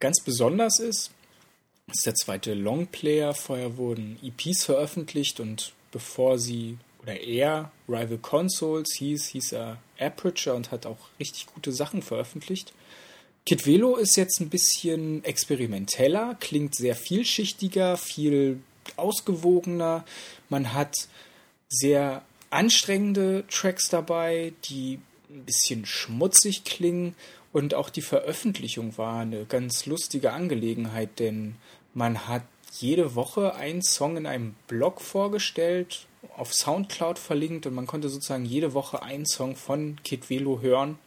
ganz 0.00 0.20
besonders 0.24 0.80
ist. 0.80 1.12
Das 1.86 1.98
ist 1.98 2.06
der 2.06 2.14
zweite 2.14 2.54
Longplayer. 2.54 3.34
Vorher 3.34 3.76
wurden 3.76 4.18
EPs 4.22 4.64
veröffentlicht 4.64 5.38
und 5.38 5.74
bevor 5.92 6.40
sie 6.40 6.78
oder 7.08 7.20
er 7.20 7.72
Rival 7.88 8.18
Consoles 8.18 8.94
hieß, 8.98 9.28
hieß 9.28 9.52
er 9.52 9.78
Aperture 9.98 10.54
und 10.54 10.70
hat 10.70 10.84
auch 10.84 10.98
richtig 11.18 11.46
gute 11.46 11.72
Sachen 11.72 12.02
veröffentlicht. 12.02 12.74
Kid 13.46 13.66
Velo 13.66 13.96
ist 13.96 14.16
jetzt 14.16 14.40
ein 14.40 14.50
bisschen 14.50 15.24
experimenteller, 15.24 16.36
klingt 16.38 16.74
sehr 16.74 16.94
vielschichtiger, 16.94 17.96
viel 17.96 18.60
ausgewogener. 18.96 20.04
Man 20.50 20.74
hat 20.74 21.08
sehr 21.70 22.22
anstrengende 22.50 23.44
Tracks 23.48 23.88
dabei, 23.88 24.52
die 24.64 25.00
ein 25.30 25.44
bisschen 25.46 25.86
schmutzig 25.86 26.64
klingen 26.64 27.14
und 27.54 27.72
auch 27.72 27.88
die 27.88 28.02
Veröffentlichung 28.02 28.98
war 28.98 29.20
eine 29.20 29.46
ganz 29.46 29.86
lustige 29.86 30.32
Angelegenheit, 30.32 31.18
denn 31.18 31.56
man 31.94 32.28
hat 32.28 32.42
jede 32.78 33.14
Woche 33.14 33.54
einen 33.54 33.82
Song 33.82 34.18
in 34.18 34.26
einem 34.26 34.54
Blog 34.66 35.00
vorgestellt 35.00 36.07
auf 36.36 36.54
Soundcloud 36.54 37.18
verlinkt 37.18 37.66
und 37.66 37.74
man 37.74 37.86
konnte 37.86 38.08
sozusagen 38.08 38.44
jede 38.44 38.74
Woche 38.74 39.02
einen 39.02 39.26
Song 39.26 39.56
von 39.56 39.98
Kid 40.02 40.30
Velo 40.30 40.60
hören 40.60 40.98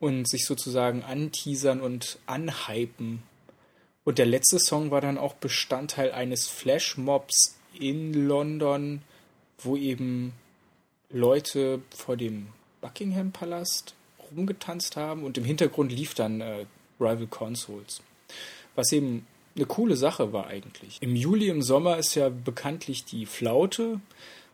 und 0.00 0.28
sich 0.28 0.46
sozusagen 0.46 1.02
anteasern 1.02 1.80
und 1.80 2.18
anhypen. 2.26 3.22
Und 4.04 4.18
der 4.18 4.26
letzte 4.26 4.58
Song 4.58 4.90
war 4.90 5.00
dann 5.00 5.18
auch 5.18 5.34
Bestandteil 5.34 6.12
eines 6.12 6.48
Flashmobs 6.48 7.56
in 7.78 8.12
London, 8.26 9.02
wo 9.58 9.76
eben 9.76 10.32
Leute 11.10 11.80
vor 11.94 12.16
dem 12.16 12.48
Buckingham 12.80 13.32
Palast 13.32 13.94
rumgetanzt 14.32 14.96
haben 14.96 15.24
und 15.24 15.38
im 15.38 15.44
Hintergrund 15.44 15.92
lief 15.92 16.14
dann 16.14 16.40
äh, 16.40 16.66
Rival 16.98 17.26
Consoles. 17.28 18.02
Was 18.74 18.90
eben 18.92 19.26
eine 19.54 19.66
coole 19.66 19.96
Sache 19.96 20.32
war 20.32 20.46
eigentlich. 20.46 20.98
Im 21.00 21.14
Juli, 21.14 21.48
im 21.48 21.62
Sommer 21.62 21.98
ist 21.98 22.14
ja 22.14 22.28
bekanntlich 22.28 23.04
die 23.04 23.26
Flaute. 23.26 24.00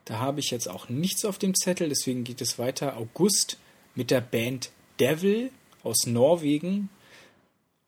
Da 0.05 0.19
habe 0.19 0.41
ich 0.41 0.51
jetzt 0.51 0.69
auch 0.69 0.89
nichts 0.89 1.25
auf 1.25 1.39
dem 1.39 1.55
Zettel, 1.55 1.89
deswegen 1.89 2.25
geht 2.25 2.41
es 2.41 2.59
weiter. 2.59 2.97
August 2.97 3.59
mit 3.95 4.11
der 4.11 4.21
Band 4.21 4.71
Devil 4.99 5.51
aus 5.83 6.07
Norwegen. 6.07 6.89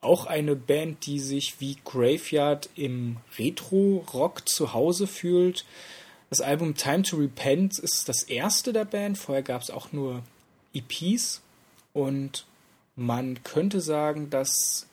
auch 0.02 0.24
eine 0.24 0.56
Band, 0.56 1.04
die 1.04 1.20
sich 1.20 1.60
wie 1.60 1.76
Graveyard 1.84 2.70
im 2.74 3.18
Retro-Rock 3.38 4.48
zu 4.48 4.72
Hause 4.72 5.06
fühlt. 5.06 5.66
Das 6.30 6.40
Album 6.40 6.74
Time 6.74 7.02
to 7.02 7.16
Repent 7.16 7.78
ist 7.78 8.08
das 8.08 8.22
erste 8.22 8.72
der 8.72 8.86
Band. 8.86 9.18
Vorher 9.18 9.42
gab 9.42 9.60
es 9.60 9.70
auch 9.70 9.92
nur 9.92 10.22
EPs. 10.72 11.42
Und 11.92 12.46
man 12.96 13.42
könnte 13.42 13.80
sagen, 13.80 14.30
dass 14.30 14.86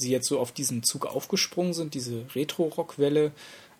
sie 0.00 0.10
jetzt 0.10 0.28
so 0.28 0.40
auf 0.40 0.52
diesen 0.52 0.82
Zug 0.82 1.06
aufgesprungen 1.06 1.74
sind, 1.74 1.94
diese 1.94 2.24
Retro-Rock-Welle. 2.34 3.32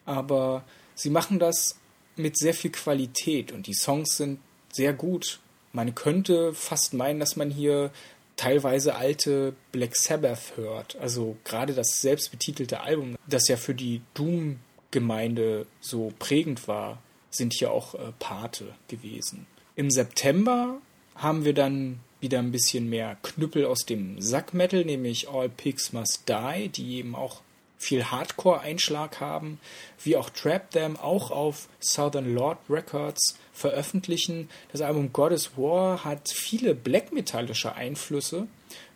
Aber 0.05 0.65
sie 0.95 1.11
machen 1.11 1.39
das 1.39 1.77
mit 2.17 2.39
sehr 2.39 2.55
viel 2.55 2.71
Qualität 2.71 3.53
und 3.53 3.67
die 3.67 3.75
Songs 3.75 4.17
sind 4.17 4.39
sehr 4.73 4.93
gut. 4.93 5.41
Man 5.73 5.95
könnte 5.95 6.55
fast 6.55 6.95
meinen, 6.95 7.21
dass 7.21 7.37
man 7.37 7.51
hier 7.51 7.91
teilweise 8.37 8.97
alte 8.97 9.55
Black 9.73 9.97
Sabbath 9.97 10.57
hört. 10.57 10.97
Also 10.97 11.37
gerade 11.45 11.75
das 11.75 12.01
selbstbetitelte 12.01 12.81
Album, 12.81 13.17
das 13.27 13.49
ja 13.49 13.57
für 13.57 13.75
die 13.75 14.01
Doom-Gemeinde 14.15 15.67
so 15.81 16.13
prägend 16.19 16.67
war, 16.67 17.03
sind 17.31 17.55
hier 17.55 17.71
auch 17.71 17.95
äh, 17.95 18.13
Pate 18.19 18.75
gewesen. 18.89 19.47
Im 19.77 19.91
September 19.91 20.79
haben 21.15 21.45
wir 21.45 21.55
dann 21.55 22.01
wieder 22.21 22.39
ein 22.39 22.53
bisschen 22.53 22.89
mehr 22.89 23.17
Knüppel 23.23 23.65
aus 23.65 23.87
dem 23.87 24.21
Sackmetal, 24.21 24.85
nämlich 24.85 25.29
All 25.29 25.49
Pigs 25.49 25.93
Must 25.93 26.29
Die, 26.29 26.69
die 26.69 26.97
eben 26.97 27.15
auch 27.15 27.41
viel 27.79 28.05
Hardcore-Einschlag 28.05 29.21
haben, 29.21 29.59
wie 30.05 30.17
auch 30.17 30.29
Trap 30.31 30.71
Them 30.71 30.97
auch 30.97 31.31
auf 31.31 31.69
Southern 31.81 32.35
Lord 32.35 32.59
Records 32.69 33.39
veröffentlichen. 33.55 34.51
Das 34.71 34.83
Album 34.83 35.13
God 35.13 35.33
is 35.33 35.57
War 35.57 36.05
hat 36.05 36.29
viele 36.29 36.75
black-metallische 36.75 37.75
Einflüsse, 37.75 38.47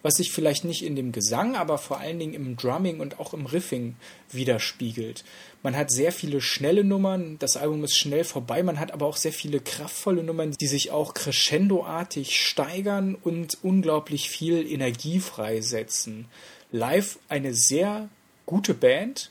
was 0.02 0.14
sich 0.14 0.32
vielleicht 0.32 0.64
nicht 0.64 0.84
in 0.84 0.96
dem 0.96 1.12
Gesang, 1.12 1.56
aber 1.56 1.78
vor 1.78 1.98
allen 1.98 2.18
Dingen 2.18 2.34
im 2.34 2.56
Drumming 2.56 3.00
und 3.00 3.18
auch 3.18 3.32
im 3.34 3.46
Riffing 3.46 3.96
widerspiegelt. 4.30 5.24
Man 5.62 5.76
hat 5.76 5.90
sehr 5.90 6.12
viele 6.12 6.40
schnelle 6.40 6.84
Nummern, 6.84 7.38
das 7.38 7.56
Album 7.56 7.84
ist 7.84 7.96
schnell 7.96 8.24
vorbei, 8.24 8.62
man 8.62 8.78
hat 8.78 8.92
aber 8.92 9.06
auch 9.06 9.16
sehr 9.16 9.32
viele 9.32 9.60
kraftvolle 9.60 10.22
Nummern, 10.22 10.52
die 10.52 10.66
sich 10.66 10.90
auch 10.90 11.14
crescendoartig 11.14 12.38
steigern 12.38 13.14
und 13.14 13.58
unglaublich 13.62 14.28
viel 14.28 14.70
Energie 14.70 15.20
freisetzen. 15.20 16.26
Live 16.70 17.18
eine 17.28 17.54
sehr 17.54 18.08
gute 18.46 18.74
Band. 18.74 19.30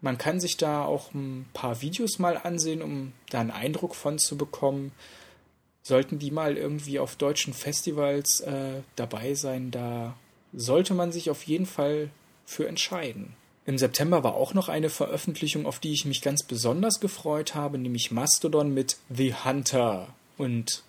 Man 0.00 0.18
kann 0.18 0.40
sich 0.40 0.56
da 0.56 0.84
auch 0.84 1.14
ein 1.14 1.46
paar 1.54 1.80
Videos 1.80 2.18
mal 2.18 2.36
ansehen, 2.36 2.82
um 2.82 3.12
da 3.30 3.40
einen 3.40 3.50
Eindruck 3.50 3.94
von 3.94 4.18
zu 4.18 4.36
bekommen. 4.36 4.92
Sollten 5.82 6.18
die 6.18 6.30
mal 6.30 6.56
irgendwie 6.56 6.98
auf 6.98 7.16
deutschen 7.16 7.54
Festivals 7.54 8.40
äh, 8.40 8.82
dabei 8.96 9.34
sein, 9.34 9.70
da 9.70 10.14
sollte 10.52 10.94
man 10.94 11.12
sich 11.12 11.30
auf 11.30 11.42
jeden 11.44 11.66
Fall 11.66 12.10
für 12.44 12.68
entscheiden. 12.68 13.34
Im 13.64 13.78
September 13.78 14.24
war 14.24 14.34
auch 14.34 14.54
noch 14.54 14.68
eine 14.68 14.90
Veröffentlichung, 14.90 15.66
auf 15.66 15.78
die 15.78 15.92
ich 15.92 16.04
mich 16.04 16.20
ganz 16.20 16.42
besonders 16.42 17.00
gefreut 17.00 17.54
habe, 17.54 17.78
nämlich 17.78 18.10
Mastodon 18.10 18.74
mit 18.74 18.96
The 19.08 19.34
Hunter. 19.44 20.08
Und 20.36 20.82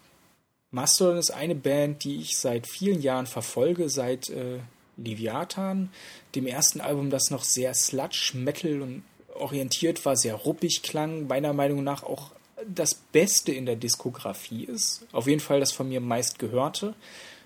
Mastodon 0.71 1.17
ist 1.17 1.31
eine 1.31 1.53
Band, 1.53 2.03
die 2.03 2.17
ich 2.17 2.37
seit 2.37 2.65
vielen 2.65 3.01
Jahren 3.01 3.27
verfolge, 3.27 3.89
seit 3.89 4.29
äh, 4.29 4.59
Leviathan, 4.97 5.91
dem 6.33 6.47
ersten 6.47 6.81
Album, 6.81 7.11
das 7.11 7.29
noch 7.29 7.43
sehr 7.43 7.75
Sludge, 7.75 8.31
Metal 8.33 8.81
und 8.81 9.03
orientiert 9.35 10.03
war, 10.05 10.15
sehr 10.15 10.35
ruppig 10.35 10.81
klang, 10.81 11.27
meiner 11.27 11.53
Meinung 11.53 11.83
nach 11.83 12.03
auch 12.03 12.31
das 12.67 12.93
Beste 12.95 13.51
in 13.51 13.65
der 13.65 13.75
Diskografie 13.75 14.65
ist. 14.65 15.05
Auf 15.11 15.27
jeden 15.27 15.39
Fall 15.39 15.59
das 15.59 15.71
von 15.71 15.89
mir 15.89 16.01
meist 16.01 16.39
gehörte. 16.39 16.95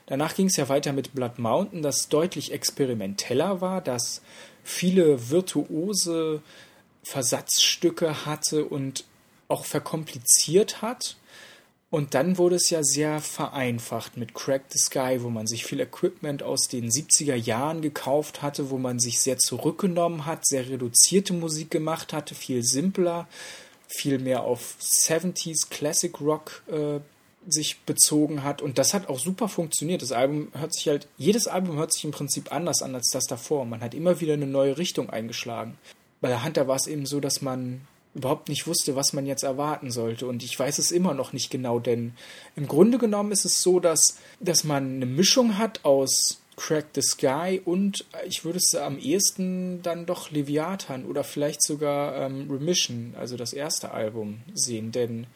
Danach 0.07 0.35
ging 0.35 0.47
es 0.47 0.55
ja 0.55 0.69
weiter 0.69 0.93
mit 0.93 1.13
Blood 1.13 1.37
Mountain, 1.37 1.81
das 1.81 2.07
deutlich 2.07 2.53
experimenteller 2.53 3.59
war, 3.59 3.81
das 3.81 4.21
viele 4.63 5.29
virtuose 5.29 6.41
Versatzstücke 7.03 8.25
hatte 8.25 8.65
und 8.65 9.05
auch 9.47 9.65
verkompliziert 9.65 10.81
hat. 10.81 11.17
Und 11.89 12.15
dann 12.15 12.37
wurde 12.37 12.57
es 12.57 12.69
ja 12.69 12.83
sehr 12.83 13.21
vereinfacht 13.21 14.17
mit 14.17 14.33
Crack 14.33 14.63
the 14.69 14.77
Sky, 14.77 15.19
wo 15.21 15.29
man 15.29 15.47
sich 15.47 15.65
viel 15.65 15.79
Equipment 15.79 16.43
aus 16.43 16.67
den 16.67 16.89
70er 16.89 17.35
Jahren 17.35 17.81
gekauft 17.81 18.41
hatte, 18.41 18.69
wo 18.69 18.77
man 18.77 18.99
sich 18.99 19.21
sehr 19.21 19.37
zurückgenommen 19.37 20.25
hat, 20.25 20.45
sehr 20.45 20.69
reduzierte 20.69 21.31
Musik 21.31 21.71
gemacht 21.71 22.11
hatte, 22.11 22.35
viel 22.35 22.61
simpler, 22.63 23.27
viel 23.87 24.19
mehr 24.19 24.43
auf 24.43 24.75
70s 24.81 25.69
Classic 25.69 26.19
Rock 26.19 26.63
äh, 26.67 26.99
sich 27.47 27.79
bezogen 27.81 28.43
hat. 28.43 28.61
Und 28.61 28.77
das 28.77 28.93
hat 28.93 29.07
auch 29.07 29.19
super 29.19 29.47
funktioniert. 29.47 30.01
Das 30.01 30.11
Album 30.11 30.49
hört 30.53 30.73
sich 30.73 30.87
halt, 30.87 31.07
jedes 31.17 31.47
Album 31.47 31.77
hört 31.77 31.93
sich 31.93 32.03
im 32.03 32.11
Prinzip 32.11 32.51
anders 32.51 32.81
an 32.81 32.93
als 32.93 33.09
das 33.11 33.25
davor. 33.25 33.65
Man 33.65 33.81
hat 33.81 33.93
immer 33.93 34.19
wieder 34.19 34.33
eine 34.33 34.47
neue 34.47 34.77
Richtung 34.77 35.09
eingeschlagen. 35.09 35.77
Bei 36.19 36.27
der 36.27 36.43
Hunter 36.43 36.67
war 36.67 36.75
es 36.75 36.87
eben 36.87 37.05
so, 37.05 37.19
dass 37.19 37.41
man 37.41 37.81
überhaupt 38.17 38.49
nicht 38.49 38.67
wusste, 38.67 38.95
was 38.95 39.13
man 39.13 39.25
jetzt 39.25 39.43
erwarten 39.43 39.91
sollte. 39.91 40.27
Und 40.27 40.43
ich 40.43 40.59
weiß 40.59 40.79
es 40.79 40.91
immer 40.91 41.13
noch 41.13 41.33
nicht 41.33 41.49
genau, 41.49 41.79
denn 41.79 42.13
im 42.55 42.67
Grunde 42.67 42.97
genommen 42.97 43.31
ist 43.31 43.45
es 43.45 43.61
so, 43.61 43.79
dass, 43.79 44.17
dass 44.39 44.63
man 44.63 44.95
eine 44.95 45.05
Mischung 45.05 45.57
hat 45.57 45.85
aus 45.85 46.41
Crack 46.57 46.87
the 46.95 47.01
Sky 47.01 47.61
und 47.63 48.05
ich 48.25 48.43
würde 48.43 48.57
es 48.57 48.75
am 48.75 48.97
ehesten 48.97 49.81
dann 49.83 50.05
doch 50.07 50.31
Leviathan 50.31 51.05
oder 51.05 51.23
vielleicht 51.23 51.63
sogar 51.63 52.15
ähm, 52.17 52.49
Remission, 52.49 53.13
also 53.17 53.37
das 53.37 53.53
erste 53.53 53.91
Album, 53.91 54.39
sehen. 54.53 54.91
Denn 54.91 55.27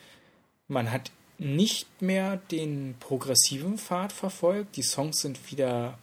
man 0.68 0.92
hat 0.92 1.12
nicht 1.38 2.02
mehr 2.02 2.38
den 2.50 2.96
progressiven 3.00 3.78
Pfad 3.78 4.12
verfolgt. 4.12 4.76
Die 4.76 4.84
Songs 4.84 5.22
sind 5.22 5.52
wieder 5.52 5.98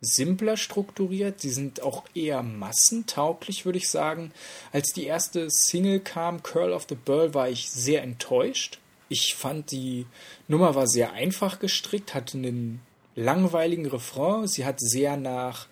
simpler 0.00 0.56
strukturiert. 0.56 1.40
Sie 1.40 1.50
sind 1.50 1.82
auch 1.82 2.04
eher 2.14 2.42
massentauglich, 2.42 3.64
würde 3.64 3.78
ich 3.78 3.88
sagen. 3.88 4.32
Als 4.72 4.92
die 4.92 5.04
erste 5.04 5.50
Single 5.50 6.00
kam, 6.00 6.44
Curl 6.44 6.72
of 6.72 6.86
the 6.88 6.94
Burl, 6.94 7.34
war 7.34 7.48
ich 7.48 7.70
sehr 7.70 8.02
enttäuscht. 8.02 8.78
Ich 9.08 9.34
fand, 9.34 9.72
die 9.72 10.06
Nummer 10.46 10.76
war 10.76 10.86
sehr 10.86 11.12
einfach 11.12 11.58
gestrickt, 11.58 12.14
hatte 12.14 12.38
einen 12.38 12.80
langweiligen 13.14 13.86
Refrain. 13.86 14.46
Sie 14.46 14.64
hat 14.64 14.80
sehr 14.80 15.16
nach 15.16 15.66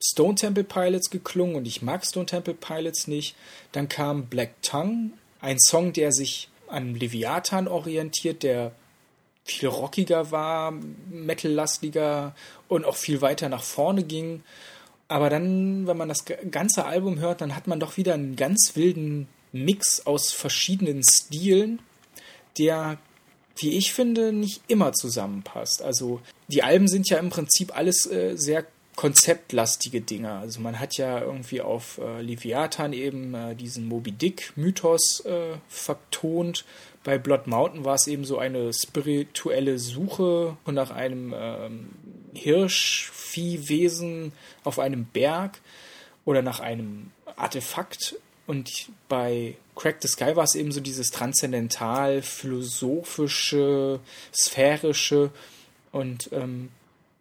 Stone 0.00 0.36
Temple 0.36 0.64
Pilots 0.64 1.10
geklungen 1.10 1.56
und 1.56 1.66
ich 1.66 1.82
mag 1.82 2.04
Stone 2.06 2.26
Temple 2.26 2.54
Pilots 2.54 3.08
nicht. 3.08 3.36
Dann 3.72 3.88
kam 3.88 4.26
Black 4.26 4.62
Tongue, 4.62 5.10
ein 5.40 5.58
Song, 5.58 5.92
der 5.92 6.12
sich 6.12 6.48
an 6.68 6.94
Leviathan 6.94 7.68
orientiert, 7.68 8.42
der 8.42 8.72
viel 9.44 9.68
rockiger 9.68 10.30
war, 10.30 10.72
metallastiger 11.10 12.34
und 12.68 12.84
auch 12.84 12.96
viel 12.96 13.22
weiter 13.22 13.48
nach 13.48 13.62
vorne 13.62 14.04
ging. 14.04 14.42
Aber 15.08 15.30
dann, 15.30 15.86
wenn 15.86 15.96
man 15.96 16.08
das 16.08 16.24
ganze 16.50 16.84
Album 16.84 17.18
hört, 17.18 17.40
dann 17.40 17.56
hat 17.56 17.66
man 17.66 17.80
doch 17.80 17.96
wieder 17.96 18.14
einen 18.14 18.36
ganz 18.36 18.72
wilden 18.74 19.26
Mix 19.52 20.06
aus 20.06 20.32
verschiedenen 20.32 21.02
Stilen, 21.02 21.80
der, 22.58 22.98
wie 23.60 23.76
ich 23.76 23.92
finde, 23.92 24.32
nicht 24.32 24.62
immer 24.68 24.92
zusammenpasst. 24.92 25.82
Also 25.82 26.20
die 26.48 26.62
Alben 26.62 26.88
sind 26.88 27.08
ja 27.08 27.18
im 27.18 27.30
Prinzip 27.30 27.76
alles 27.76 28.06
äh, 28.06 28.36
sehr 28.36 28.66
konzeptlastige 28.96 30.00
Dinge. 30.00 30.32
Also 30.32 30.60
man 30.60 30.80
hat 30.80 30.96
ja 30.96 31.20
irgendwie 31.20 31.60
auf 31.60 31.98
äh, 31.98 32.20
Leviathan 32.20 32.92
eben 32.92 33.34
äh, 33.34 33.54
diesen 33.54 33.86
Moby 33.86 34.10
Dick 34.10 34.52
Mythos 34.56 35.20
äh, 35.24 35.56
vertont 35.68 36.64
bei 37.08 37.16
Blood 37.16 37.46
Mountain 37.46 37.86
war 37.86 37.94
es 37.94 38.06
eben 38.06 38.24
so 38.24 38.36
eine 38.36 38.70
spirituelle 38.74 39.78
Suche 39.78 40.58
nach 40.66 40.90
einem 40.90 41.34
ähm, 41.34 41.88
Hirschviehwesen 42.34 44.32
auf 44.62 44.78
einem 44.78 45.06
Berg 45.06 45.60
oder 46.26 46.42
nach 46.42 46.60
einem 46.60 47.10
Artefakt. 47.36 48.16
Und 48.48 48.88
bei 49.10 49.56
Crack 49.76 49.98
the 50.00 50.08
Sky 50.08 50.34
war 50.34 50.44
es 50.44 50.54
eben 50.54 50.72
so 50.72 50.80
dieses 50.80 51.10
transzendental, 51.10 52.22
philosophische, 52.22 54.00
sphärische. 54.34 55.30
Und 55.92 56.30
ähm, 56.32 56.70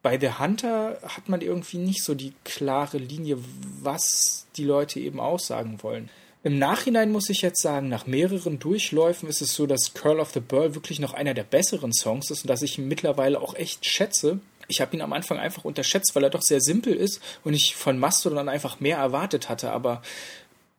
bei 0.02 0.18
The 0.18 0.40
Hunter 0.40 0.98
hat 1.04 1.28
man 1.28 1.42
irgendwie 1.42 1.80
nicht 1.80 2.02
so 2.02 2.16
die 2.16 2.34
klare 2.46 2.98
Linie, 2.98 3.40
was 3.82 4.46
die 4.56 4.64
Leute 4.64 5.02
eben 5.02 5.20
aussagen 5.20 5.84
wollen. 5.84 6.10
Im 6.44 6.60
Nachhinein 6.60 7.12
muss 7.12 7.30
ich 7.30 7.42
jetzt 7.42 7.62
sagen, 7.62 7.90
nach 7.90 8.08
mehreren 8.08 8.58
Durchläufen 8.58 9.28
ist 9.28 9.42
es 9.42 9.54
so, 9.54 9.68
dass 9.68 9.94
Curl 9.94 10.22
of 10.22 10.32
the 10.32 10.40
Burl 10.40 10.76
wirklich 10.76 11.00
noch 11.00 11.14
einer 11.14 11.34
der 11.34 11.44
besseren 11.44 11.92
Songs 11.92 12.32
ist 12.32 12.44
und 12.44 12.48
dass 12.48 12.62
ich 12.62 12.78
ihn 12.78 12.88
mittlerweile 12.88 13.42
auch 13.42 13.54
echt 13.56 13.86
schätze. 13.86 14.40
Ich 14.70 14.80
habe 14.80 14.96
ihn 14.96 15.02
am 15.02 15.12
Anfang 15.12 15.40
einfach 15.40 15.66
unterschätzt, 15.66 16.16
weil 16.16 16.24
er 16.24 16.30
doch 16.30 16.42
sehr 16.42 16.62
simpel 16.62 16.94
ist 16.94 17.22
und 17.44 17.54
ich 17.54 17.76
von 17.76 18.00
Mastodon 18.00 18.48
einfach 18.48 18.80
mehr 18.80 18.98
erwartet 18.98 19.50
hatte. 19.50 19.72
Aber 19.72 20.02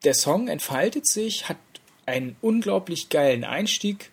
der 0.04 0.14
Song 0.14 0.48
entfaltet 0.48 1.06
sich, 1.06 1.48
hat 1.48 1.56
einen 2.06 2.36
unglaublich 2.40 3.08
geilen 3.08 3.44
Einstieg, 3.44 4.10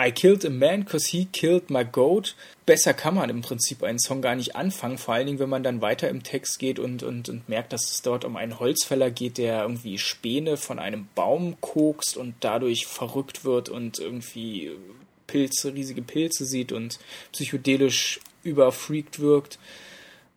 I 0.00 0.12
killed 0.12 0.46
a 0.46 0.50
man 0.50 0.86
cause 0.86 1.08
he 1.08 1.26
killed 1.26 1.68
my 1.68 1.84
goat. 1.84 2.34
Besser 2.64 2.94
kann 2.94 3.16
man 3.16 3.28
im 3.28 3.42
Prinzip 3.42 3.82
einen 3.82 3.98
Song 3.98 4.22
gar 4.22 4.34
nicht 4.34 4.56
anfangen, 4.56 4.96
vor 4.96 5.12
allen 5.12 5.26
Dingen, 5.26 5.40
wenn 5.40 5.50
man 5.50 5.62
dann 5.62 5.82
weiter 5.82 6.08
im 6.08 6.22
Text 6.22 6.58
geht 6.58 6.78
und, 6.78 7.02
und, 7.02 7.28
und 7.28 7.50
merkt, 7.50 7.74
dass 7.74 7.90
es 7.90 8.00
dort 8.00 8.24
um 8.24 8.36
einen 8.36 8.58
Holzfäller 8.58 9.10
geht, 9.10 9.36
der 9.36 9.60
irgendwie 9.60 9.98
Späne 9.98 10.56
von 10.56 10.78
einem 10.78 11.06
Baum 11.14 11.60
kokst 11.60 12.16
und 12.16 12.34
dadurch 12.40 12.86
verrückt 12.86 13.44
wird 13.44 13.68
und 13.68 13.98
irgendwie 13.98 14.70
Pilze, 15.26 15.74
riesige 15.74 16.00
Pilze 16.00 16.46
sieht 16.46 16.72
und 16.72 16.98
psychedelisch 17.32 18.20
überfreakt 18.42 19.20
wirkt. 19.20 19.58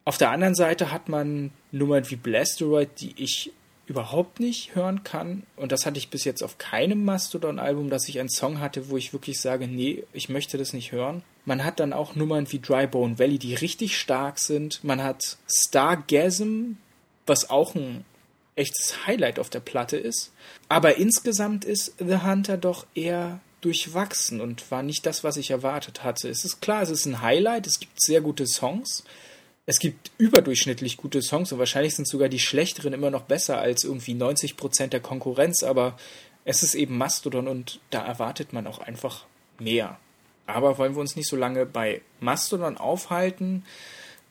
Auf 0.03 0.17
der 0.17 0.31
anderen 0.31 0.55
Seite 0.55 0.91
hat 0.91 1.07
man 1.07 1.51
Nummern 1.71 2.09
wie 2.09 2.17
Blasteroid, 2.17 2.89
die 2.99 3.13
ich 3.15 3.53
überhaupt 3.85 4.39
nicht 4.39 4.75
hören 4.75 5.03
kann. 5.03 5.43
Und 5.55 5.71
das 5.71 5.85
hatte 5.85 5.97
ich 5.97 6.09
bis 6.09 6.23
jetzt 6.23 6.41
auf 6.41 6.57
keinem 6.57 7.03
Mastodon-Album, 7.03 7.89
dass 7.89 8.07
ich 8.07 8.19
einen 8.19 8.29
Song 8.29 8.59
hatte, 8.59 8.89
wo 8.89 8.97
ich 8.97 9.13
wirklich 9.13 9.39
sage, 9.39 9.67
nee, 9.67 10.03
ich 10.13 10.29
möchte 10.29 10.57
das 10.57 10.73
nicht 10.73 10.91
hören. 10.91 11.23
Man 11.45 11.65
hat 11.65 11.79
dann 11.79 11.91
auch 11.91 12.15
Nummern 12.15 12.51
wie 12.51 12.59
Drybone 12.59 13.19
Valley, 13.19 13.39
die 13.39 13.55
richtig 13.55 13.97
stark 13.97 14.39
sind. 14.39 14.83
Man 14.83 15.03
hat 15.03 15.37
Stargasm, 15.47 16.77
was 17.25 17.49
auch 17.49 17.75
ein 17.75 18.05
echtes 18.55 19.05
Highlight 19.05 19.39
auf 19.39 19.49
der 19.49 19.59
Platte 19.59 19.97
ist. 19.97 20.31
Aber 20.69 20.97
insgesamt 20.97 21.65
ist 21.65 21.95
The 21.97 22.19
Hunter 22.19 22.57
doch 22.57 22.85
eher 22.95 23.39
durchwachsen 23.61 24.41
und 24.41 24.69
war 24.71 24.83
nicht 24.83 25.05
das, 25.05 25.23
was 25.23 25.37
ich 25.37 25.51
erwartet 25.51 26.03
hatte. 26.03 26.29
Es 26.29 26.45
ist 26.45 26.61
klar, 26.61 26.81
es 26.81 26.89
ist 26.89 27.05
ein 27.05 27.21
Highlight, 27.21 27.67
es 27.67 27.79
gibt 27.79 28.01
sehr 28.01 28.21
gute 28.21 28.45
Songs. 28.45 29.03
Es 29.65 29.79
gibt 29.79 30.11
überdurchschnittlich 30.17 30.97
gute 30.97 31.21
Songs 31.21 31.53
und 31.53 31.59
wahrscheinlich 31.59 31.95
sind 31.95 32.07
sogar 32.07 32.27
die 32.27 32.39
schlechteren 32.39 32.91
immer 32.91 33.09
noch 33.09 33.23
besser 33.23 33.59
als 33.59 33.85
irgendwie 33.85 34.13
90 34.13 34.57
Prozent 34.57 34.91
der 34.91 34.99
Konkurrenz, 34.99 35.63
aber 35.63 35.97
es 36.43 36.63
ist 36.63 36.75
eben 36.75 36.97
Mastodon 36.97 37.47
und 37.47 37.79
da 37.89 38.05
erwartet 38.05 38.51
man 38.51 38.67
auch 38.67 38.79
einfach 38.79 39.25
mehr. 39.59 39.97
Aber 40.47 40.77
wollen 40.77 40.95
wir 40.95 40.99
uns 40.99 41.15
nicht 41.15 41.29
so 41.29 41.37
lange 41.37 41.65
bei 41.65 42.01
Mastodon 42.19 42.77
aufhalten. 42.77 43.63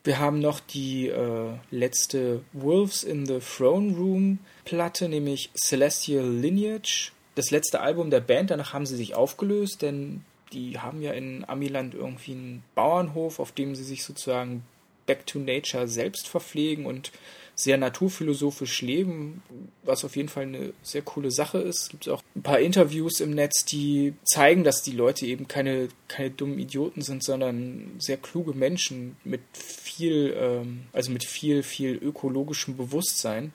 Wir 0.04 0.18
haben 0.18 0.40
noch 0.40 0.60
die 0.60 1.08
äh, 1.08 1.54
letzte 1.70 2.42
Wolves 2.52 3.02
in 3.02 3.24
the 3.24 3.38
Throne 3.38 3.96
Room 3.96 4.38
Platte, 4.66 5.08
nämlich 5.08 5.50
Celestial 5.54 6.28
Lineage. 6.28 7.12
Das 7.36 7.50
letzte 7.50 7.80
Album 7.80 8.10
der 8.10 8.20
Band, 8.20 8.50
danach 8.50 8.74
haben 8.74 8.84
sie 8.84 8.96
sich 8.96 9.14
aufgelöst, 9.14 9.80
denn 9.80 10.24
die 10.52 10.78
haben 10.78 11.00
ja 11.00 11.12
in 11.12 11.48
Amiland 11.48 11.94
irgendwie 11.94 12.32
einen 12.32 12.64
Bauernhof, 12.74 13.38
auf 13.38 13.52
dem 13.52 13.74
sie 13.74 13.84
sich 13.84 14.04
sozusagen 14.04 14.64
Back 15.06 15.26
to 15.26 15.38
Nature 15.38 15.88
selbst 15.88 16.28
verpflegen 16.28 16.86
und 16.86 17.12
sehr 17.54 17.76
naturphilosophisch 17.76 18.80
leben, 18.82 19.42
was 19.82 20.04
auf 20.04 20.16
jeden 20.16 20.28
Fall 20.28 20.44
eine 20.44 20.72
sehr 20.82 21.02
coole 21.02 21.30
Sache 21.30 21.58
ist. 21.58 21.82
Es 21.82 21.88
gibt 21.90 22.08
auch 22.08 22.22
ein 22.34 22.42
paar 22.42 22.58
Interviews 22.58 23.20
im 23.20 23.30
Netz, 23.30 23.64
die 23.64 24.14
zeigen, 24.24 24.64
dass 24.64 24.82
die 24.82 24.92
Leute 24.92 25.26
eben 25.26 25.48
keine, 25.48 25.88
keine 26.08 26.30
dummen 26.30 26.58
Idioten 26.58 27.02
sind, 27.02 27.22
sondern 27.22 27.96
sehr 27.98 28.16
kluge 28.16 28.54
Menschen 28.54 29.16
mit 29.24 29.42
viel, 29.52 30.34
ähm, 30.36 30.84
also 30.92 31.12
mit 31.12 31.24
viel, 31.24 31.62
viel 31.62 31.94
ökologischem 31.96 32.76
Bewusstsein. 32.76 33.52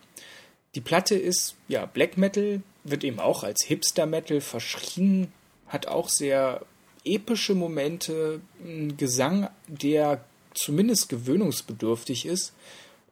Die 0.76 0.82
Platte 0.82 1.16
ist 1.16 1.56
ja 1.68 1.86
Black 1.86 2.18
Metal, 2.18 2.62
wird 2.84 3.04
eben 3.04 3.20
auch 3.20 3.44
als 3.44 3.64
Hipster 3.64 4.06
Metal 4.06 4.42
verschrien, 4.42 5.32
hat 5.68 5.88
auch 5.88 6.08
sehr 6.08 6.62
epische 7.04 7.56
Momente, 7.56 8.42
einen 8.64 8.96
Gesang, 8.98 9.50
der 9.68 10.24
zumindest 10.58 11.10
gewöhnungsbedürftig 11.10 12.26
ist. 12.26 12.54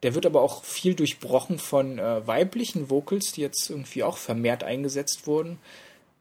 Der 0.02 0.14
wird 0.14 0.26
aber 0.26 0.42
auch 0.42 0.64
viel 0.64 0.94
durchbrochen 0.94 1.58
von 1.58 1.98
äh, 1.98 2.26
weiblichen 2.26 2.90
Vocals, 2.90 3.32
die 3.32 3.40
jetzt 3.40 3.70
irgendwie 3.70 4.02
auch 4.02 4.18
vermehrt 4.18 4.62
eingesetzt 4.62 5.26
wurden. 5.26 5.58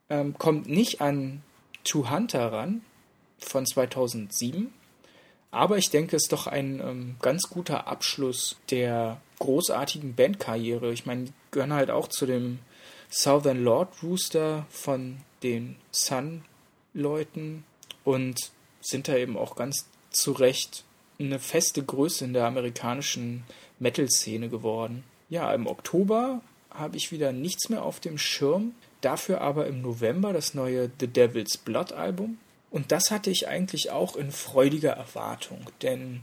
Ähm, 0.10 0.38
kommt 0.38 0.68
nicht 0.68 1.02
an 1.02 1.42
Two 1.84 2.10
Hunter 2.10 2.52
ran 2.52 2.82
von 3.38 3.66
2007. 3.66 4.74
Aber 5.52 5.78
ich 5.78 5.90
denke, 5.90 6.16
es 6.16 6.24
ist 6.24 6.32
doch 6.32 6.48
ein 6.48 6.80
ähm, 6.80 7.16
ganz 7.22 7.50
guter 7.50 7.88
Abschluss 7.88 8.58
der 8.72 9.22
großartigen 9.40 10.16
Bandkarriere. 10.16 10.92
Ich 10.92 11.06
meine, 11.06 11.26
die 11.26 11.34
gehören 11.52 11.74
halt 11.74 11.92
auch 11.92 12.08
zu 12.08 12.26
dem 12.26 12.60
Southern 13.10 13.64
Lord 13.64 13.90
Rooster 14.04 14.66
von 14.70 15.18
den 15.44 15.78
Sun-Leuten 15.92 17.64
und 18.04 18.52
sind 18.82 19.08
da 19.08 19.16
eben 19.16 19.38
auch 19.38 19.56
ganz 19.56 19.86
zu 20.12 20.32
Recht 20.32 20.84
eine 21.20 21.40
feste 21.40 21.84
Größe 21.84 22.26
in 22.26 22.34
der 22.34 22.46
amerikanischen 22.46 23.44
Metal-Szene 23.80 24.50
geworden. 24.50 25.04
Ja, 25.30 25.54
im 25.54 25.68
Oktober 25.68 26.42
habe 26.70 26.98
ich 26.98 27.12
wieder 27.12 27.32
nichts 27.32 27.70
mehr 27.70 27.84
auf 27.84 28.00
dem 28.00 28.18
Schirm. 28.18 28.74
Dafür 29.02 29.42
aber 29.42 29.68
im 29.68 29.82
November 29.82 30.34
das 30.34 30.54
neue 30.54 30.90
The 31.00 31.08
Devil's 31.08 31.58
Blood 31.58 31.94
Album. 31.94 32.38
Und 32.72 32.92
das 32.92 33.12
hatte 33.12 33.30
ich 33.30 33.48
eigentlich 33.48 33.92
auch 33.92 34.16
in 34.16 34.32
freudiger 34.32 34.92
Erwartung, 34.92 35.60
denn 35.82 36.22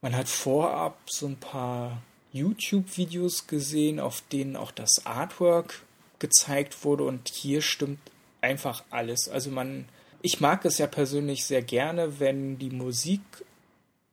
man 0.00 0.16
hat 0.16 0.28
vorab 0.28 0.96
so 1.06 1.26
ein 1.26 1.36
paar 1.36 2.00
YouTube-Videos 2.32 3.46
gesehen, 3.46 4.00
auf 4.00 4.22
denen 4.32 4.56
auch 4.56 4.70
das 4.70 5.04
Artwork 5.04 5.82
gezeigt 6.18 6.84
wurde 6.84 7.04
und 7.04 7.28
hier 7.28 7.60
stimmt 7.60 7.98
einfach 8.40 8.84
alles. 8.90 9.28
Also 9.28 9.50
man, 9.50 9.86
ich 10.22 10.40
mag 10.40 10.64
es 10.64 10.78
ja 10.78 10.86
persönlich 10.86 11.44
sehr 11.44 11.62
gerne, 11.62 12.20
wenn 12.20 12.58
die 12.58 12.70
Musik 12.70 13.20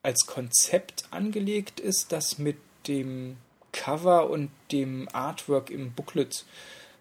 als 0.04 0.26
Konzept 0.26 1.06
angelegt 1.12 1.80
ist, 1.80 2.12
das 2.12 2.38
mit 2.38 2.58
dem 2.88 3.38
Cover 3.72 4.30
und 4.30 4.52
dem 4.72 5.08
Artwork 5.12 5.70
im 5.70 5.94
Booklet 5.94 6.46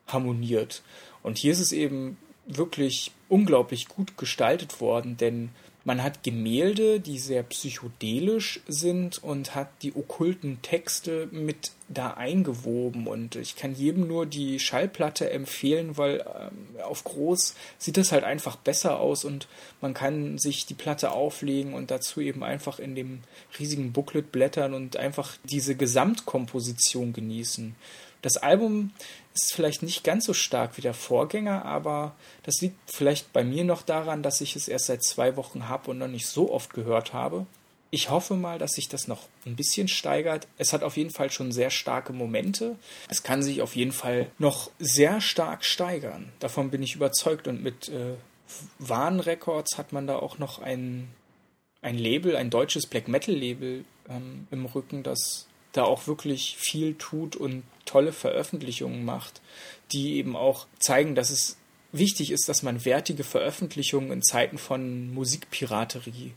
harmoniert. 0.06 0.82
Und 1.22 1.38
hier 1.38 1.52
ist 1.52 1.60
es 1.60 1.72
eben 1.72 2.16
wirklich 2.46 3.12
unglaublich 3.28 3.88
gut 3.88 4.16
gestaltet 4.16 4.80
worden, 4.80 5.16
denn 5.16 5.50
man 5.84 6.02
hat 6.02 6.22
Gemälde, 6.22 7.00
die 7.00 7.18
sehr 7.18 7.42
psychedelisch 7.42 8.60
sind 8.68 9.22
und 9.22 9.54
hat 9.54 9.68
die 9.82 9.94
okkulten 9.96 10.62
Texte 10.62 11.28
mit 11.32 11.72
da 11.88 12.12
eingewoben. 12.12 13.06
Und 13.06 13.36
ich 13.36 13.56
kann 13.56 13.74
jedem 13.74 14.06
nur 14.06 14.26
die 14.26 14.60
Schallplatte 14.60 15.30
empfehlen, 15.30 15.96
weil 15.96 16.20
ähm, 16.20 16.80
auf 16.84 17.04
groß 17.04 17.54
sieht 17.78 17.98
es 17.98 18.12
halt 18.12 18.24
einfach 18.24 18.56
besser 18.56 19.00
aus 19.00 19.24
und 19.24 19.48
man 19.80 19.92
kann 19.92 20.38
sich 20.38 20.66
die 20.66 20.74
Platte 20.74 21.10
auflegen 21.10 21.74
und 21.74 21.90
dazu 21.90 22.20
eben 22.20 22.44
einfach 22.44 22.78
in 22.78 22.94
dem 22.94 23.20
riesigen 23.58 23.92
Booklet 23.92 24.30
blättern 24.30 24.74
und 24.74 24.96
einfach 24.96 25.36
diese 25.44 25.74
Gesamtkomposition 25.74 27.12
genießen. 27.12 27.74
Das 28.22 28.37
Album 28.37 28.92
ist 29.35 29.52
vielleicht 29.52 29.82
nicht 29.82 30.04
ganz 30.04 30.24
so 30.24 30.32
stark 30.32 30.76
wie 30.76 30.82
der 30.82 30.94
Vorgänger, 30.94 31.64
aber 31.64 32.14
das 32.44 32.61
liegt 32.61 32.76
vielleicht 32.90 33.32
bei 33.32 33.44
mir 33.44 33.64
noch 33.64 33.82
daran, 33.82 34.22
dass 34.22 34.40
ich 34.40 34.56
es 34.56 34.68
erst 34.68 34.87
seit 34.87 35.02
zwei 35.02 35.37
Wochen 35.37 35.68
habe 35.68 35.90
und 35.90 35.98
noch 35.98 36.08
nicht 36.08 36.26
so 36.26 36.52
oft 36.52 36.72
gehört 36.72 37.12
habe. 37.12 37.46
Ich 37.94 38.08
hoffe 38.08 38.35
mal, 38.35 38.58
dass 38.58 38.72
sich 38.72 38.88
das 38.88 39.06
noch 39.06 39.28
ein 39.44 39.54
bisschen 39.54 39.87
steigert. 39.87 40.48
Es 40.56 40.72
hat 40.72 40.82
auf 40.82 40.96
jeden 40.96 41.11
Fall 41.11 41.30
schon 41.30 41.52
sehr 41.52 41.68
starke 41.68 42.14
Momente. 42.14 42.76
Es 43.11 43.22
kann 43.22 43.42
sich 43.42 43.61
auf 43.61 43.76
jeden 43.76 43.92
Fall 43.92 44.30
noch 44.38 44.70
sehr 44.78 45.20
stark 45.20 45.62
steigern. 45.62 46.32
Davon 46.38 46.70
bin 46.70 46.82
ich 46.82 46.94
überzeugt. 46.94 47.48
Und 47.48 47.62
mit 47.62 47.90
äh, 47.90 48.14
Warn 48.78 49.20
Records 49.20 49.76
hat 49.76 49.92
man 49.92 50.06
da 50.06 50.16
auch 50.16 50.38
noch 50.38 50.58
ein, 50.58 51.11
ein 51.82 51.98
Label, 51.98 52.35
ein 52.35 52.48
deutsches 52.48 52.87
Black 52.87 53.08
Metal 53.08 53.35
Label 53.35 53.85
ähm, 54.08 54.46
im 54.50 54.64
Rücken, 54.64 55.02
das 55.02 55.46
da 55.72 55.85
auch 55.85 56.06
wirklich 56.06 56.56
viel 56.58 56.94
tut 56.94 57.37
und 57.37 57.62
tolle 57.85 58.12
Veröffentlichungen 58.12 59.04
macht, 59.04 59.40
die 59.92 60.14
eben 60.16 60.37
auch 60.37 60.66
zeigen, 60.78 61.14
dass 61.14 61.30
es 61.30 61.56
wichtig 61.92 62.30
ist, 62.30 62.48
dass 62.48 62.62
man 62.62 62.85
wertige 62.85 63.24
Veröffentlichungen 63.24 64.12
in 64.12 64.22
Zeiten 64.22 64.58
von 64.58 65.12
Musikpiraterie 65.12 66.32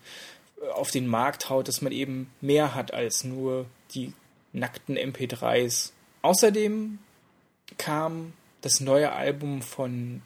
äh, 0.62 0.68
auf 0.70 0.92
den 0.92 1.08
Markt 1.08 1.50
haut, 1.50 1.68
dass 1.68 1.82
man 1.82 1.92
eben 1.92 2.30
mehr 2.42 2.76
hat 2.76 2.94
als 2.94 3.24
nur 3.24 3.66
die 3.94 4.14
nackten 4.54 4.98
MP3s. 4.98 5.92
Außerdem 6.22 7.00
kam 7.78 8.34
das 8.62 8.80
neue 8.80 9.12
Album 9.12 9.62
von 9.62 10.22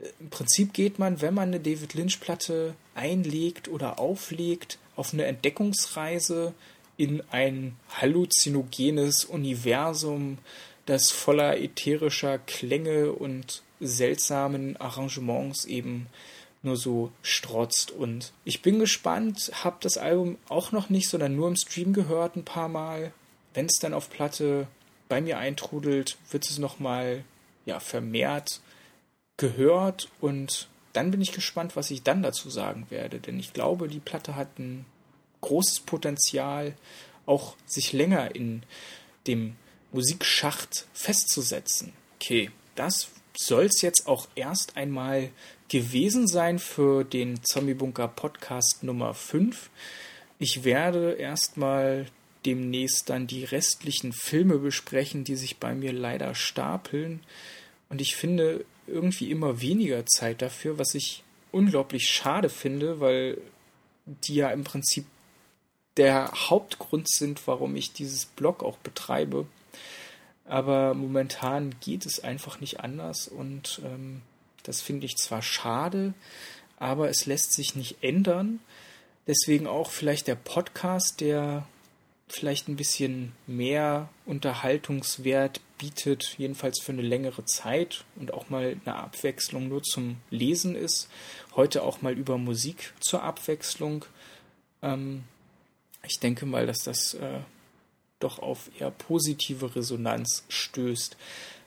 äh, 0.02 0.08
im 0.22 0.30
Prinzip 0.30 0.74
geht 0.74 1.00
man, 1.00 1.22
wenn 1.22 1.34
man 1.34 1.50
eine 1.50 1.60
David 1.60 1.96
Lynch-Platte 1.96 2.76
einlegt 2.96 3.68
oder 3.68 4.00
auflegt, 4.00 4.78
auf 4.96 5.14
eine 5.14 5.26
Entdeckungsreise 5.26 6.54
in 6.96 7.22
ein 7.32 7.76
halluzinogenes 7.90 9.26
Universum, 9.26 10.38
das 10.90 11.12
voller 11.12 11.58
ätherischer 11.58 12.40
Klänge 12.40 13.12
und 13.12 13.64
seltsamen 13.80 14.78
Arrangements 14.78 15.66
eben 15.66 16.08
nur 16.62 16.76
so 16.76 17.12
strotzt. 17.22 17.92
Und 17.92 18.34
ich 18.44 18.62
bin 18.62 18.80
gespannt, 18.80 19.52
habe 19.64 19.78
das 19.82 19.98
Album 19.98 20.38
auch 20.50 20.72
noch 20.72 20.90
nicht, 20.90 21.08
sondern 21.10 21.36
nur 21.36 21.48
im 21.48 21.56
Stream 21.56 21.94
gehört 21.94 22.36
ein 22.36 22.44
paar 22.44 22.68
Mal. 22.68 23.14
Wenn 23.54 23.68
es 23.68 23.80
dann 23.80 23.94
auf 23.94 24.10
Platte 24.10 24.68
bei 25.08 25.22
mir 25.22 25.38
eintrudelt, 25.38 26.18
wird 26.32 26.50
es 26.50 26.60
nochmal 26.60 27.24
ja, 27.66 27.80
vermehrt 27.80 28.62
gehört 29.38 30.10
und 30.20 30.68
dann 30.94 31.12
bin 31.12 31.22
ich 31.22 31.32
gespannt, 31.32 31.76
was 31.76 31.92
ich 31.92 32.04
dann 32.04 32.24
dazu 32.24 32.50
sagen 32.50 32.88
werde, 32.90 33.20
denn 33.20 33.40
ich 33.40 33.54
glaube, 33.54 33.88
die 33.88 34.00
Platte 34.00 34.36
hat 34.36 34.60
ein 34.60 34.86
großes 35.42 35.82
Potenzial, 35.82 36.76
auch 37.26 37.56
sich 37.66 37.94
länger 37.94 38.36
in 38.36 38.64
dem 39.28 39.56
Musikschacht 39.92 40.86
festzusetzen. 40.94 41.94
Okay, 42.16 42.52
das 42.76 43.10
soll 43.36 43.66
es 43.66 43.82
jetzt 43.82 44.08
auch 44.08 44.28
erst 44.36 44.78
einmal 44.78 45.30
gewesen 45.70 46.28
sein 46.28 46.60
für 46.60 47.04
den 47.04 47.44
Zombie 47.44 47.74
Bunker 47.74 48.08
Podcast 48.08 48.84
Nummer 48.84 49.14
5. 49.14 49.70
Ich 50.40 50.64
werde 50.64 51.14
erstmal 51.14 52.08
demnächst 52.46 53.10
dann 53.10 53.28
die 53.28 53.44
restlichen 53.44 54.14
Filme 54.14 54.58
besprechen, 54.58 55.24
die 55.24 55.36
sich 55.36 55.58
bei 55.58 55.76
mir 55.76 55.94
leider 55.94 56.36
stapeln. 56.36 57.22
Und 57.90 58.02
ich 58.02 58.16
finde 58.16 58.66
irgendwie 58.88 59.32
immer 59.32 59.62
weniger 59.62 60.06
Zeit 60.06 60.42
dafür, 60.42 60.78
was 60.78 60.96
ich 60.96 61.24
unglaublich 61.52 62.10
schade 62.10 62.50
finde, 62.50 63.00
weil 63.00 63.40
die 64.06 64.36
ja 64.36 64.50
im 64.50 64.64
Prinzip 64.64 65.06
der 65.98 66.32
Hauptgrund 66.50 67.10
sind, 67.10 67.46
warum 67.48 67.76
ich 67.76 67.94
dieses 67.94 68.26
Blog 68.26 68.64
auch 68.64 68.78
betreibe. 68.78 69.46
Aber 70.50 70.96
momentan 70.96 71.76
geht 71.80 72.08
es 72.08 72.24
einfach 72.24 72.60
nicht 72.60 72.80
anders 72.80 73.28
und 73.28 73.82
ähm, 73.86 74.24
das 74.64 74.82
finde 74.82 75.06
ich 75.06 75.16
zwar 75.16 75.44
schade, 75.44 76.16
aber 76.78 77.08
es 77.10 77.28
lässt 77.28 77.54
sich 77.54 77.76
nicht 77.76 77.98
ändern. 78.02 78.60
Deswegen 79.28 79.68
auch 79.68 79.92
vielleicht 79.92 80.26
der 80.26 80.34
Podcast, 80.34 81.22
der 81.22 81.68
vielleicht 82.28 82.68
ein 82.68 82.78
bisschen 82.78 83.34
mehr 83.46 84.10
Unterhaltungswert 84.26 85.62
bietet, 85.78 86.36
jedenfalls 86.40 86.80
für 86.80 86.94
eine 86.94 87.04
längere 87.04 87.46
Zeit 87.46 88.04
und 88.16 88.34
auch 88.34 88.50
mal 88.50 88.76
eine 88.84 88.96
Abwechslung 88.96 89.68
nur 89.68 89.84
zum 89.84 90.18
Lesen 90.32 90.76
ist. 90.76 91.10
Heute 91.56 91.84
auch 91.84 92.02
mal 92.02 92.14
über 92.14 92.40
Musik 92.40 92.94
zur 93.00 93.22
Abwechslung. 93.22 94.06
Ähm, 94.82 95.26
ich 96.04 96.20
denke 96.20 96.48
mal, 96.48 96.66
dass 96.66 96.80
das 96.80 97.14
äh, 97.14 97.40
doch 98.20 98.40
auf 98.40 98.70
eher 98.80 98.92
positive 98.92 99.76
Resonanz 99.76 100.44
stößt. 100.50 101.18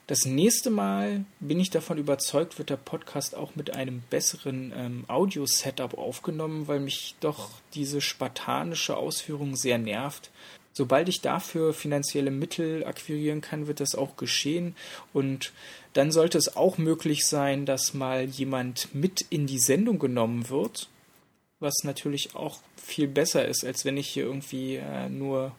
Das 0.06 0.26
nächste 0.26 0.70
Mal 0.70 1.24
bin 1.40 1.60
ich 1.60 1.70
davon 1.70 1.96
überzeugt, 1.96 2.58
wird 2.58 2.70
der 2.70 2.76
Podcast 2.76 3.36
auch 3.36 3.54
mit 3.54 3.74
einem 3.74 4.02
besseren 4.10 4.72
ähm, 4.76 5.04
Audio-Setup 5.08 5.96
aufgenommen, 5.96 6.66
weil 6.66 6.80
mich 6.80 7.14
doch 7.20 7.50
diese 7.74 8.00
spartanische 8.00 8.96
Ausführung 8.96 9.54
sehr 9.56 9.78
nervt. 9.78 10.30
Sobald 10.72 11.08
ich 11.08 11.20
dafür 11.20 11.72
finanzielle 11.72 12.30
Mittel 12.30 12.84
akquirieren 12.84 13.42
kann, 13.42 13.66
wird 13.66 13.80
das 13.80 13.94
auch 13.94 14.16
geschehen. 14.16 14.74
Und 15.12 15.52
dann 15.92 16.10
sollte 16.10 16.36
es 16.36 16.56
auch 16.56 16.78
möglich 16.78 17.26
sein, 17.26 17.64
dass 17.64 17.94
mal 17.94 18.24
jemand 18.24 18.94
mit 18.94 19.24
in 19.30 19.46
die 19.46 19.58
Sendung 19.60 19.98
genommen 19.98 20.48
wird, 20.48 20.88
was 21.60 21.84
natürlich 21.84 22.34
auch 22.34 22.58
viel 22.76 23.06
besser 23.06 23.46
ist, 23.46 23.64
als 23.64 23.84
wenn 23.84 23.96
ich 23.96 24.08
hier 24.08 24.24
irgendwie 24.24 24.76
äh, 24.76 25.08
nur 25.08 25.52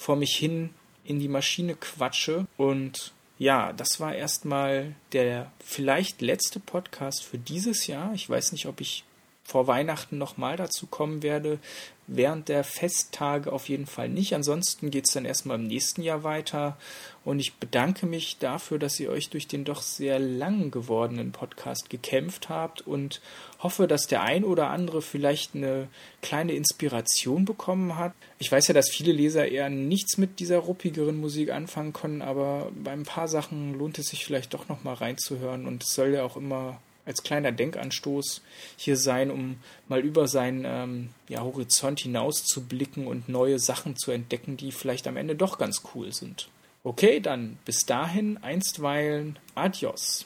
vor 0.00 0.16
mich 0.16 0.34
hin 0.34 0.70
in 1.04 1.20
die 1.20 1.28
Maschine 1.28 1.74
quatsche. 1.74 2.46
Und 2.56 3.12
ja, 3.38 3.74
das 3.74 4.00
war 4.00 4.14
erstmal 4.14 4.94
der 5.12 5.52
vielleicht 5.62 6.22
letzte 6.22 6.58
Podcast 6.58 7.22
für 7.22 7.36
dieses 7.36 7.86
Jahr. 7.86 8.14
Ich 8.14 8.28
weiß 8.28 8.52
nicht, 8.52 8.64
ob 8.64 8.80
ich 8.80 9.04
vor 9.50 9.66
Weihnachten 9.66 10.16
nochmal 10.16 10.56
dazu 10.56 10.86
kommen 10.86 11.22
werde. 11.22 11.58
Während 12.06 12.48
der 12.48 12.64
Festtage 12.64 13.52
auf 13.52 13.68
jeden 13.68 13.86
Fall 13.86 14.08
nicht. 14.08 14.34
Ansonsten 14.34 14.90
geht 14.90 15.06
es 15.06 15.12
dann 15.12 15.24
erstmal 15.24 15.58
im 15.58 15.66
nächsten 15.66 16.02
Jahr 16.02 16.24
weiter. 16.24 16.76
Und 17.24 17.38
ich 17.38 17.54
bedanke 17.54 18.06
mich 18.06 18.38
dafür, 18.38 18.78
dass 18.78 18.98
ihr 18.98 19.10
euch 19.10 19.28
durch 19.28 19.46
den 19.46 19.64
doch 19.64 19.82
sehr 19.82 20.18
lang 20.18 20.70
gewordenen 20.70 21.32
Podcast 21.32 21.90
gekämpft 21.90 22.48
habt 22.48 22.80
und 22.80 23.20
hoffe, 23.60 23.86
dass 23.86 24.06
der 24.06 24.22
ein 24.22 24.44
oder 24.44 24.70
andere 24.70 25.02
vielleicht 25.02 25.54
eine 25.54 25.88
kleine 26.22 26.52
Inspiration 26.52 27.44
bekommen 27.44 27.96
hat. 27.96 28.12
Ich 28.38 28.50
weiß 28.50 28.68
ja, 28.68 28.74
dass 28.74 28.88
viele 28.88 29.12
Leser 29.12 29.48
eher 29.48 29.68
nichts 29.68 30.16
mit 30.16 30.40
dieser 30.40 30.58
ruppigeren 30.58 31.20
Musik 31.20 31.50
anfangen 31.50 31.92
können, 31.92 32.22
aber 32.22 32.72
bei 32.74 32.92
ein 32.92 33.04
paar 33.04 33.28
Sachen 33.28 33.74
lohnt 33.78 33.98
es 33.98 34.08
sich 34.08 34.24
vielleicht 34.24 34.54
doch 34.54 34.68
nochmal 34.68 34.94
reinzuhören 34.94 35.66
und 35.66 35.82
es 35.82 35.94
soll 35.94 36.14
ja 36.14 36.24
auch 36.24 36.36
immer 36.36 36.80
als 37.06 37.22
kleiner 37.22 37.52
Denkanstoß 37.52 38.42
hier 38.76 38.96
sein, 38.96 39.30
um 39.30 39.58
mal 39.88 40.00
über 40.00 40.28
seinen 40.28 40.64
ähm, 40.64 41.10
ja, 41.28 41.40
Horizont 41.40 42.00
hinaus 42.00 42.44
zu 42.44 42.62
blicken 42.62 43.06
und 43.06 43.28
neue 43.28 43.58
Sachen 43.58 43.96
zu 43.96 44.10
entdecken, 44.10 44.56
die 44.56 44.72
vielleicht 44.72 45.06
am 45.06 45.16
Ende 45.16 45.34
doch 45.34 45.58
ganz 45.58 45.82
cool 45.94 46.12
sind. 46.12 46.48
Okay, 46.82 47.20
dann 47.20 47.58
bis 47.64 47.84
dahin 47.84 48.38
einstweilen. 48.42 49.38
Adios. 49.54 50.24